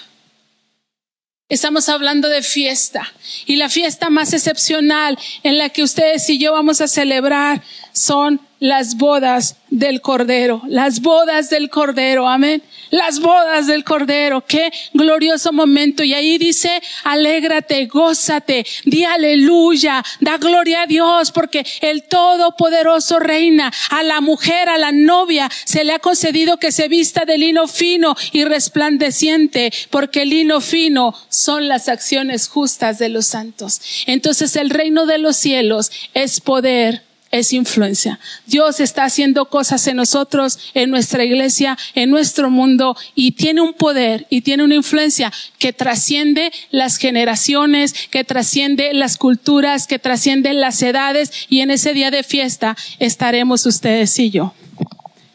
Estamos 1.50 1.88
hablando 1.88 2.28
de 2.28 2.42
fiesta 2.42 3.10
y 3.46 3.56
la 3.56 3.70
fiesta 3.70 4.10
más 4.10 4.34
excepcional 4.34 5.18
en 5.42 5.56
la 5.56 5.70
que 5.70 5.82
ustedes 5.82 6.28
y 6.28 6.38
yo 6.38 6.52
vamos 6.52 6.82
a 6.82 6.88
celebrar 6.88 7.62
son 7.94 8.42
las 8.60 8.98
bodas 8.98 9.56
del 9.70 10.02
Cordero, 10.02 10.60
las 10.68 11.00
bodas 11.00 11.48
del 11.48 11.70
Cordero, 11.70 12.28
amén 12.28 12.62
las 12.90 13.20
bodas 13.20 13.66
del 13.66 13.84
Cordero. 13.84 14.44
Qué 14.46 14.70
glorioso 14.92 15.52
momento. 15.52 16.02
Y 16.02 16.14
ahí 16.14 16.38
dice, 16.38 16.82
alégrate, 17.04 17.86
gózate, 17.86 18.64
di 18.84 19.04
aleluya, 19.04 20.04
da 20.20 20.38
gloria 20.38 20.82
a 20.82 20.86
Dios, 20.86 21.32
porque 21.32 21.64
el 21.80 22.04
Todopoderoso 22.04 23.18
reina. 23.18 23.72
A 23.90 24.02
la 24.02 24.20
mujer, 24.20 24.68
a 24.68 24.78
la 24.78 24.92
novia, 24.92 25.50
se 25.64 25.84
le 25.84 25.92
ha 25.92 25.98
concedido 25.98 26.58
que 26.58 26.72
se 26.72 26.88
vista 26.88 27.24
de 27.24 27.38
lino 27.38 27.68
fino 27.68 28.16
y 28.32 28.44
resplandeciente, 28.44 29.72
porque 29.90 30.22
el 30.22 30.30
lino 30.30 30.60
fino 30.60 31.14
son 31.28 31.68
las 31.68 31.88
acciones 31.88 32.48
justas 32.48 32.98
de 32.98 33.08
los 33.08 33.26
santos. 33.26 33.80
Entonces 34.06 34.56
el 34.56 34.70
reino 34.70 35.06
de 35.06 35.18
los 35.18 35.36
cielos 35.36 35.90
es 36.14 36.40
poder 36.40 37.07
es 37.30 37.52
influencia. 37.52 38.18
Dios 38.46 38.80
está 38.80 39.04
haciendo 39.04 39.46
cosas 39.46 39.86
en 39.86 39.96
nosotros, 39.96 40.58
en 40.74 40.90
nuestra 40.90 41.24
iglesia, 41.24 41.76
en 41.94 42.10
nuestro 42.10 42.50
mundo 42.50 42.96
y 43.14 43.32
tiene 43.32 43.60
un 43.60 43.74
poder 43.74 44.26
y 44.30 44.40
tiene 44.40 44.64
una 44.64 44.74
influencia 44.74 45.32
que 45.58 45.72
trasciende 45.72 46.52
las 46.70 46.96
generaciones, 46.96 47.94
que 48.10 48.24
trasciende 48.24 48.94
las 48.94 49.16
culturas, 49.16 49.86
que 49.86 49.98
trasciende 49.98 50.54
las 50.54 50.82
edades 50.82 51.32
y 51.48 51.60
en 51.60 51.70
ese 51.70 51.92
día 51.92 52.10
de 52.10 52.22
fiesta 52.22 52.76
estaremos 52.98 53.66
ustedes 53.66 54.18
y 54.18 54.30
yo. 54.30 54.54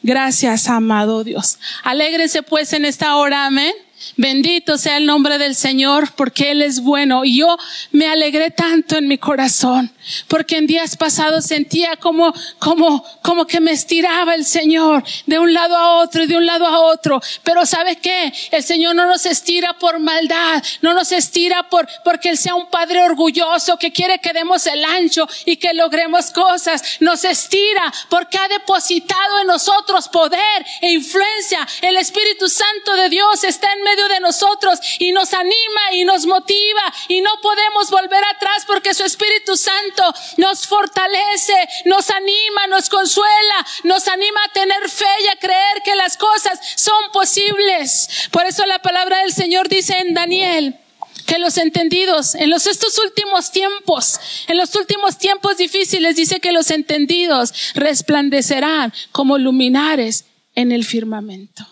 Gracias, 0.01 0.67
amado 0.67 1.23
Dios. 1.23 1.59
Alégrense 1.83 2.43
pues 2.43 2.73
en 2.73 2.85
esta 2.85 3.15
hora, 3.15 3.45
amén. 3.45 3.73
Bendito 4.17 4.77
sea 4.77 4.97
el 4.97 5.05
nombre 5.05 5.37
del 5.37 5.55
Señor 5.55 6.13
porque 6.15 6.51
Él 6.51 6.61
es 6.61 6.81
bueno. 6.81 7.25
Y 7.25 7.37
yo 7.37 7.57
me 7.91 8.07
alegré 8.07 8.51
tanto 8.51 8.97
en 8.97 9.07
mi 9.07 9.17
corazón 9.17 9.91
porque 10.27 10.57
en 10.57 10.67
días 10.67 10.97
pasados 10.97 11.45
sentía 11.45 11.95
como, 11.97 12.33
como, 12.59 13.03
como 13.21 13.47
que 13.47 13.59
me 13.59 13.71
estiraba 13.71 14.35
el 14.35 14.45
Señor 14.45 15.03
de 15.25 15.39
un 15.39 15.53
lado 15.53 15.75
a 15.75 15.97
otro 15.97 16.23
y 16.23 16.27
de 16.27 16.37
un 16.37 16.45
lado 16.45 16.65
a 16.65 16.79
otro. 16.79 17.21
Pero 17.43 17.65
¿sabe 17.65 17.97
qué? 17.97 18.33
El 18.51 18.63
Señor 18.63 18.95
no 18.95 19.05
nos 19.05 19.25
estira 19.25 19.73
por 19.73 19.99
maldad, 19.99 20.63
no 20.81 20.93
nos 20.93 21.11
estira 21.11 21.69
por, 21.69 21.87
porque 22.03 22.29
Él 22.29 22.37
sea 22.37 22.55
un 22.55 22.67
Padre 22.67 23.01
orgulloso 23.01 23.77
que 23.77 23.91
quiere 23.91 24.19
que 24.19 24.33
demos 24.33 24.65
el 24.67 24.83
ancho 24.83 25.27
y 25.45 25.57
que 25.57 25.73
logremos 25.73 26.31
cosas. 26.31 26.97
Nos 26.99 27.23
estira 27.23 27.93
porque 28.09 28.37
ha 28.37 28.47
depositado 28.47 29.41
en 29.41 29.47
nosotros 29.47 30.09
poder 30.09 30.65
e 30.81 30.91
influencia. 30.91 31.67
El 31.81 31.97
Espíritu 31.97 32.49
Santo 32.49 32.95
de 32.95 33.09
Dios 33.09 33.43
está 33.43 33.71
en 33.71 33.83
de 33.95 34.19
nosotros 34.19 34.79
y 34.99 35.11
nos 35.11 35.33
anima 35.33 35.93
y 35.93 36.03
nos 36.03 36.25
motiva 36.25 36.93
y 37.07 37.21
no 37.21 37.29
podemos 37.41 37.89
volver 37.89 38.23
atrás 38.25 38.63
porque 38.65 38.93
su 38.93 39.03
Espíritu 39.03 39.55
Santo 39.55 40.03
nos 40.37 40.67
fortalece, 40.67 41.53
nos 41.85 42.09
anima, 42.09 42.67
nos 42.67 42.89
consuela, 42.89 43.65
nos 43.83 44.07
anima 44.07 44.43
a 44.43 44.53
tener 44.53 44.89
fe 44.89 45.05
y 45.25 45.27
a 45.27 45.35
creer 45.35 45.81
que 45.83 45.95
las 45.95 46.17
cosas 46.17 46.59
son 46.75 47.11
posibles. 47.11 48.27
Por 48.31 48.45
eso 48.45 48.65
la 48.65 48.79
palabra 48.79 49.19
del 49.19 49.31
Señor 49.31 49.69
dice 49.69 49.97
en 49.99 50.13
Daniel, 50.13 50.79
que 51.25 51.37
los 51.37 51.57
entendidos 51.57 52.35
en 52.35 52.49
los 52.49 52.67
estos 52.67 52.97
últimos 52.99 53.51
tiempos, 53.51 54.19
en 54.47 54.57
los 54.57 54.75
últimos 54.75 55.17
tiempos 55.17 55.57
difíciles 55.57 56.15
dice 56.17 56.41
que 56.41 56.51
los 56.51 56.69
entendidos 56.69 57.53
resplandecerán 57.75 58.91
como 59.11 59.37
luminares 59.37 60.25
en 60.55 60.71
el 60.71 60.83
firmamento. 60.83 61.65